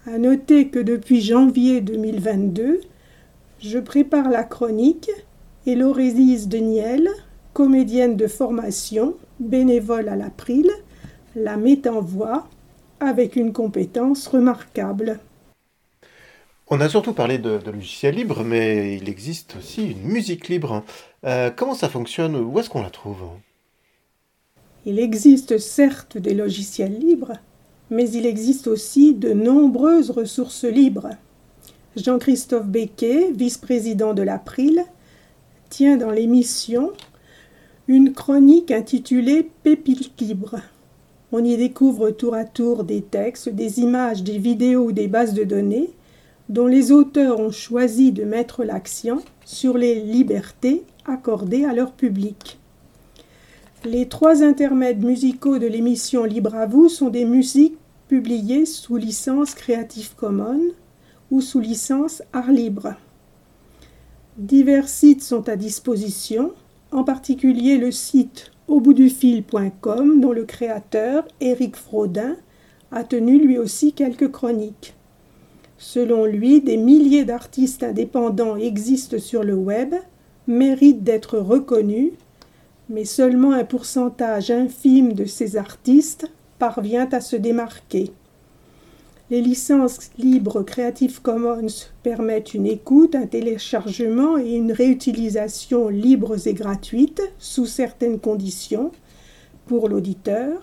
à 0.07 0.18
noter 0.18 0.68
que 0.68 0.78
depuis 0.78 1.20
janvier 1.20 1.80
2022, 1.80 2.80
je 3.61 3.78
prépare 3.78 4.28
la 4.28 4.42
chronique 4.42 5.11
et 5.66 5.76
Laurésis 5.76 6.48
Deniel, 6.48 7.09
comédienne 7.53 8.16
de 8.16 8.26
formation, 8.26 9.14
bénévole 9.38 10.09
à 10.09 10.16
l'April, 10.16 10.70
la 11.36 11.57
met 11.57 11.86
en 11.86 12.00
voix 12.00 12.48
avec 12.98 13.36
une 13.36 13.53
compétence 13.53 14.26
remarquable. 14.26 15.20
On 16.68 16.80
a 16.80 16.88
surtout 16.88 17.12
parlé 17.12 17.38
de, 17.38 17.61
logiciels 17.66 18.14
libres, 18.14 18.44
mais 18.44 18.96
il 18.96 19.09
existe 19.09 19.57
aussi 19.57 19.90
une 19.92 20.03
musique 20.03 20.48
libre. 20.48 20.84
Euh, 21.24 21.50
comment 21.50 21.74
ça 21.74 21.88
fonctionne? 21.88 22.34
Où 22.36 22.59
est-ce 22.59 22.70
qu'on 22.70 22.82
la 22.82 22.90
trouve? 22.90 23.22
Il 24.84 24.98
existe 24.98 25.59
certes 25.59 26.16
des 26.16 26.34
logiciels 26.34 26.98
libres, 26.98 27.34
mais 27.90 28.10
il 28.10 28.26
existe 28.26 28.66
aussi 28.66 29.14
de 29.14 29.32
nombreuses 29.32 30.10
ressources 30.10 30.64
libres. 30.64 31.10
Jean-Christophe 31.96 32.66
Becquet, 32.66 33.32
vice-président 33.32 34.14
de 34.14 34.22
l'April, 34.22 34.84
tient 35.68 35.96
dans 35.96 36.10
l'émission 36.10 36.92
une 37.88 38.12
chronique 38.12 38.70
intitulée 38.70 39.50
Pépites 39.62 40.18
libres. 40.20 40.60
On 41.32 41.44
y 41.44 41.56
découvre 41.56 42.10
tour 42.10 42.34
à 42.34 42.44
tour 42.44 42.84
des 42.84 43.02
textes, 43.02 43.48
des 43.48 43.80
images, 43.80 44.22
des 44.22 44.38
vidéos 44.38 44.86
ou 44.86 44.92
des 44.92 45.08
bases 45.08 45.34
de 45.34 45.44
données 45.44 45.90
dont 46.48 46.66
les 46.66 46.92
auteurs 46.92 47.40
ont 47.40 47.50
choisi 47.50 48.12
de 48.12 48.24
mettre 48.24 48.64
l'accent 48.64 49.20
sur 49.44 49.78
les 49.78 49.94
libertés 49.94 50.82
accordées 51.06 51.64
à 51.64 51.72
leur 51.72 51.92
public. 51.92 52.58
Les 53.84 54.06
trois 54.06 54.44
intermèdes 54.44 55.04
musicaux 55.04 55.58
de 55.58 55.66
l'émission 55.66 56.22
Libre 56.22 56.54
à 56.54 56.66
vous 56.66 56.88
sont 56.88 57.08
des 57.08 57.24
musiques 57.24 57.76
publiées 58.06 58.64
sous 58.64 58.96
licence 58.96 59.56
Creative 59.56 60.14
Commons 60.14 60.70
ou 61.32 61.40
sous 61.40 61.58
licence 61.58 62.22
Art 62.32 62.52
Libre. 62.52 62.94
Divers 64.36 64.88
sites 64.88 65.24
sont 65.24 65.48
à 65.48 65.56
disposition, 65.56 66.52
en 66.92 67.02
particulier 67.02 67.76
le 67.76 67.90
site 67.90 68.52
auboutdufil.com 68.68 70.20
dont 70.20 70.32
le 70.32 70.44
créateur, 70.44 71.26
Éric 71.40 71.74
Frodin, 71.74 72.36
a 72.92 73.02
tenu 73.02 73.44
lui 73.44 73.58
aussi 73.58 73.94
quelques 73.94 74.30
chroniques. 74.30 74.94
Selon 75.76 76.24
lui, 76.24 76.60
des 76.60 76.76
milliers 76.76 77.24
d'artistes 77.24 77.82
indépendants 77.82 78.54
existent 78.56 79.18
sur 79.18 79.42
le 79.42 79.54
web, 79.54 79.96
méritent 80.46 81.02
d'être 81.02 81.38
reconnus, 81.38 82.12
mais 82.93 83.07
seulement 83.07 83.53
un 83.53 83.64
pourcentage 83.64 84.51
infime 84.51 85.14
de 85.14 85.24
ces 85.24 85.57
artistes 85.57 86.30
parvient 86.59 87.09
à 87.11 87.22
se 87.22 87.36
démarquer. 87.36 88.12
Les 89.30 89.40
licences 89.40 90.11
libres 90.18 90.62
Creative 90.62 91.22
Commons 91.22 91.88
permettent 92.03 92.53
une 92.53 92.66
écoute, 92.66 93.14
un 93.14 93.26
téléchargement 93.26 94.36
et 94.36 94.51
une 94.51 94.72
réutilisation 94.72 95.88
libres 95.88 96.47
et 96.47 96.53
gratuites 96.53 97.22
sous 97.38 97.64
certaines 97.64 98.20
conditions 98.20 98.93
pour 99.66 99.88
l'auditeur, 99.88 100.61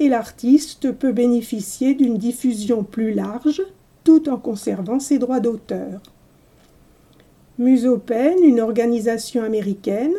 et 0.00 0.08
l'artiste 0.08 0.90
peut 0.90 1.12
bénéficier 1.12 1.94
d'une 1.94 2.18
diffusion 2.18 2.82
plus 2.82 3.14
large 3.14 3.62
tout 4.02 4.28
en 4.28 4.38
conservant 4.38 4.98
ses 4.98 5.18
droits 5.20 5.38
d'auteur. 5.38 6.00
Musopen, 7.58 8.42
une 8.42 8.60
organisation 8.60 9.44
américaine, 9.44 10.14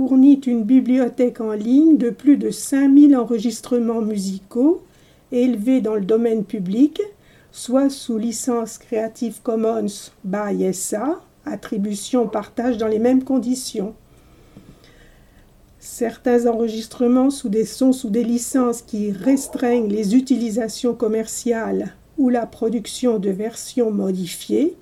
fournit 0.00 0.40
une 0.46 0.64
bibliothèque 0.64 1.42
en 1.42 1.52
ligne 1.52 1.98
de 1.98 2.08
plus 2.08 2.38
de 2.38 2.50
5000 2.50 3.14
enregistrements 3.14 4.00
musicaux 4.00 4.82
élevés 5.30 5.82
dans 5.82 5.94
le 5.94 6.06
domaine 6.06 6.42
public, 6.42 7.02
soit 7.52 7.90
sous 7.90 8.16
licence 8.16 8.78
Creative 8.78 9.42
Commons 9.42 10.10
by 10.24 10.72
SA, 10.72 11.20
attribution 11.44 12.28
partage 12.28 12.78
dans 12.78 12.88
les 12.88 12.98
mêmes 12.98 13.24
conditions. 13.24 13.94
Certains 15.78 16.46
enregistrements 16.46 17.28
sous 17.28 17.50
des 17.50 17.66
sons 17.66 17.92
sous 17.92 18.08
des 18.08 18.24
licences 18.24 18.80
qui 18.80 19.12
restreignent 19.12 19.90
les 19.90 20.16
utilisations 20.16 20.94
commerciales 20.94 21.94
ou 22.16 22.30
la 22.30 22.46
production 22.46 23.18
de 23.18 23.28
versions 23.28 23.90
modifiées, 23.90 24.76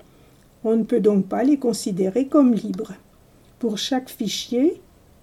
on 0.63 0.77
ne 0.77 0.83
peut 0.83 1.01
donc 1.01 1.25
pas 1.25 1.43
les 1.43 1.57
considérer 1.57 2.27
comme 2.27 2.53
libres. 2.53 2.93
Pour 3.59 3.77
chaque 3.77 4.09
fichier, 4.09 4.81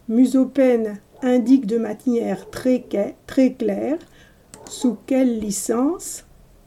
Musopen 0.08 0.98
indique 1.22 1.66
de 1.66 1.78
manière 1.78 2.48
très, 2.50 2.84
claire 2.84 3.98
sous 4.66 4.96
quelle 5.06 5.40
licence 5.40 6.24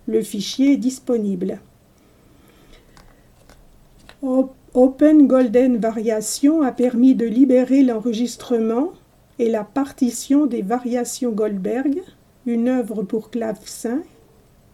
le 0.07 0.21
fichier 0.21 0.73
est 0.73 0.77
disponible. 0.77 1.59
Open 4.73 5.27
Golden 5.27 5.77
Variation 5.77 6.61
a 6.61 6.71
permis 6.71 7.15
de 7.15 7.25
libérer 7.25 7.81
l'enregistrement 7.81 8.91
et 9.39 9.49
la 9.49 9.63
partition 9.63 10.45
des 10.45 10.61
variations 10.61 11.31
Goldberg, 11.31 12.01
une 12.45 12.67
œuvre 12.67 13.03
pour 13.03 13.29
clavecin 13.29 14.01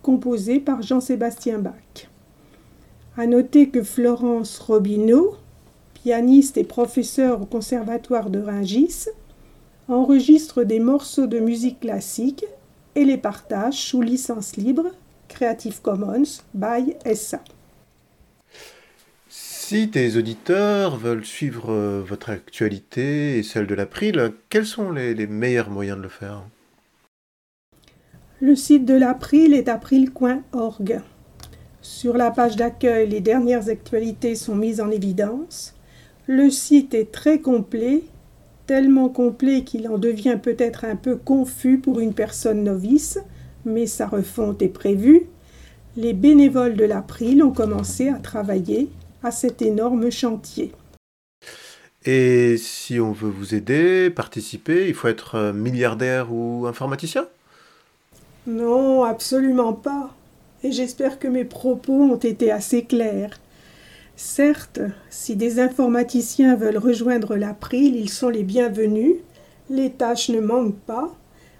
composé 0.01 0.59
par 0.59 0.81
Jean-Sébastien 0.81 1.59
Bach. 1.59 2.09
À 3.15 3.27
noter 3.27 3.69
que 3.69 3.83
Florence 3.83 4.57
Robineau, 4.57 5.35
pianiste 6.05 6.57
et 6.57 6.63
professeure 6.63 7.41
au 7.41 7.45
Conservatoire 7.45 8.29
de 8.29 8.39
Rungis, 8.39 9.07
enregistre 9.87 10.63
des 10.63 10.79
morceaux 10.79 11.25
de 11.25 11.39
musique 11.39 11.79
classique 11.79 12.45
et 12.93 13.05
les 13.05 13.17
partage 13.17 13.73
sous 13.73 14.03
licence 14.03 14.55
libre 14.55 14.91
Creative 15.29 15.81
Commons 15.81 16.43
by 16.53 16.93
SA. 17.15 17.43
Si 19.29 19.89
tes 19.89 20.15
auditeurs 20.15 20.95
veulent 20.95 21.25
suivre 21.25 21.71
euh, 21.71 22.03
votre 22.07 22.29
actualité 22.29 23.39
et 23.39 23.43
celle 23.43 23.65
de 23.65 23.73
l'April, 23.73 24.31
quels 24.49 24.67
sont 24.67 24.91
les, 24.91 25.15
les 25.15 25.25
meilleurs 25.25 25.71
moyens 25.71 25.97
de 25.97 26.03
le 26.03 26.09
faire? 26.09 26.43
Le 28.41 28.55
site 28.55 28.85
de 28.85 28.93
l'April 28.93 29.55
est 29.55 29.67
april.org. 29.67 31.01
Sur 31.81 32.15
la 32.15 32.29
page 32.29 32.57
d'accueil, 32.57 33.09
les 33.09 33.21
dernières 33.21 33.69
actualités 33.69 34.35
sont 34.35 34.55
mises 34.55 34.81
en 34.81 34.91
évidence. 34.91 35.74
Le 36.27 36.49
site 36.49 36.95
est 36.95 37.11
très 37.11 37.39
complet, 37.39 38.01
tellement 38.65 39.09
complet 39.09 39.63
qu'il 39.63 39.87
en 39.87 39.99
devient 39.99 40.39
peut-être 40.41 40.83
un 40.83 40.95
peu 40.95 41.15
confus 41.15 41.77
pour 41.77 41.99
une 41.99 42.13
personne 42.13 42.63
novice, 42.63 43.19
mais 43.63 43.85
sa 43.85 44.07
refonte 44.07 44.61
est 44.63 44.69
prévue. 44.69 45.27
Les 45.97 46.13
bénévoles 46.13 46.75
de 46.75 46.83
l'April 46.83 47.43
ont 47.43 47.51
commencé 47.51 48.09
à 48.09 48.15
travailler 48.15 48.89
à 49.23 49.31
cet 49.31 49.61
énorme 49.61 50.09
chantier. 50.09 50.71
Et 52.05 52.57
si 52.57 52.99
on 52.99 53.11
veut 53.11 53.29
vous 53.29 53.55
aider, 53.55 54.09
participer, 54.09 54.87
il 54.87 54.93
faut 54.93 55.07
être 55.07 55.51
milliardaire 55.53 56.33
ou 56.33 56.65
informaticien? 56.67 57.27
Non, 58.47 59.03
absolument 59.03 59.73
pas. 59.73 60.13
Et 60.63 60.71
j'espère 60.71 61.19
que 61.19 61.27
mes 61.27 61.45
propos 61.45 61.93
ont 61.93 62.17
été 62.17 62.51
assez 62.51 62.83
clairs. 62.83 63.39
Certes, 64.17 64.79
si 65.09 65.35
des 65.35 65.59
informaticiens 65.59 66.55
veulent 66.55 66.77
rejoindre 66.77 67.35
l'April, 67.35 67.97
ils 67.97 68.09
sont 68.09 68.29
les 68.29 68.43
bienvenus. 68.43 69.15
Les 69.69 69.91
tâches 69.91 70.29
ne 70.29 70.39
manquent 70.39 70.79
pas. 70.85 71.13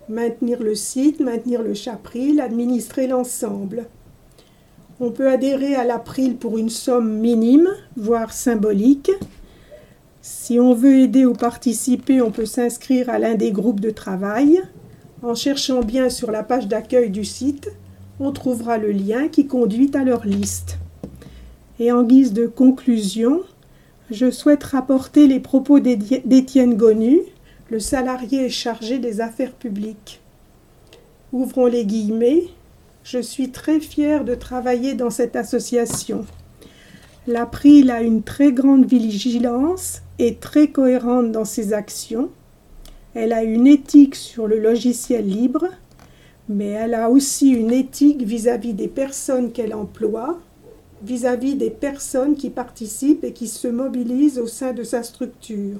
Maintenir 0.07 0.63
le 0.63 0.73
site, 0.73 1.19
maintenir 1.19 1.63
le 1.63 1.73
chapril, 1.73 2.39
administrer 2.39 3.07
l'ensemble. 3.07 3.87
On 5.01 5.11
peut 5.11 5.29
adhérer 5.29 5.75
à 5.75 5.83
l'April 5.83 6.37
pour 6.37 6.57
une 6.57 6.69
somme 6.69 7.19
minime, 7.19 7.67
voire 7.97 8.31
symbolique. 8.31 9.11
Si 10.21 10.57
on 10.57 10.73
veut 10.73 10.99
aider 10.99 11.25
ou 11.25 11.33
participer, 11.33 12.21
on 12.21 12.31
peut 12.31 12.45
s'inscrire 12.45 13.09
à 13.09 13.19
l'un 13.19 13.35
des 13.35 13.51
groupes 13.51 13.81
de 13.81 13.89
travail. 13.89 14.61
En 15.21 15.35
cherchant 15.35 15.81
bien 15.81 16.09
sur 16.09 16.31
la 16.31 16.43
page 16.43 16.67
d'accueil 16.67 17.09
du 17.09 17.25
site, 17.25 17.69
on 18.21 18.31
trouvera 18.31 18.77
le 18.77 18.91
lien 18.91 19.27
qui 19.27 19.45
conduit 19.45 19.91
à 19.93 20.05
leur 20.05 20.25
liste. 20.25 20.77
Et 21.79 21.91
en 21.91 22.03
guise 22.03 22.33
de 22.33 22.47
conclusion, 22.47 23.41
je 24.09 24.31
souhaite 24.31 24.63
rapporter 24.63 25.27
les 25.27 25.39
propos 25.39 25.79
d'Étienne 25.79 26.75
Gonu, 26.75 27.19
le 27.69 27.79
salarié 27.79 28.49
chargé 28.49 28.99
des 28.99 29.19
affaires 29.19 29.53
publiques. 29.53 30.21
Ouvrons 31.33 31.65
les 31.65 31.85
guillemets. 31.85 32.43
Je 33.03 33.19
suis 33.19 33.49
très 33.49 33.79
fier 33.79 34.23
de 34.23 34.35
travailler 34.35 34.93
dans 34.93 35.09
cette 35.09 35.35
association. 35.35 36.25
L'April 37.27 37.91
a 37.91 38.01
une 38.01 38.23
très 38.23 38.51
grande 38.51 38.85
vigilance 38.85 40.01
et 40.19 40.35
très 40.35 40.67
cohérente 40.67 41.31
dans 41.31 41.45
ses 41.45 41.73
actions. 41.73 42.29
Elle 43.15 43.33
a 43.33 43.43
une 43.43 43.67
éthique 43.67 44.15
sur 44.15 44.47
le 44.47 44.59
logiciel 44.59 45.27
libre, 45.27 45.65
mais 46.47 46.67
elle 46.67 46.93
a 46.93 47.09
aussi 47.09 47.49
une 47.49 47.71
éthique 47.71 48.21
vis-à-vis 48.21 48.73
des 48.73 48.87
personnes 48.87 49.51
qu'elle 49.51 49.73
emploie, 49.73 50.39
vis-à-vis 51.03 51.55
des 51.55 51.69
personnes 51.69 52.35
qui 52.35 52.49
participent 52.49 53.23
et 53.23 53.33
qui 53.33 53.47
se 53.47 53.67
mobilisent 53.67 54.39
au 54.39 54.47
sein 54.47 54.73
de 54.73 54.83
sa 54.83 55.03
structure. 55.03 55.79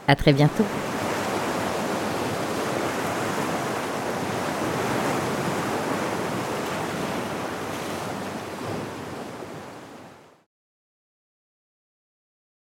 À 0.08 0.16
très 0.16 0.34
bientôt. 0.34 0.66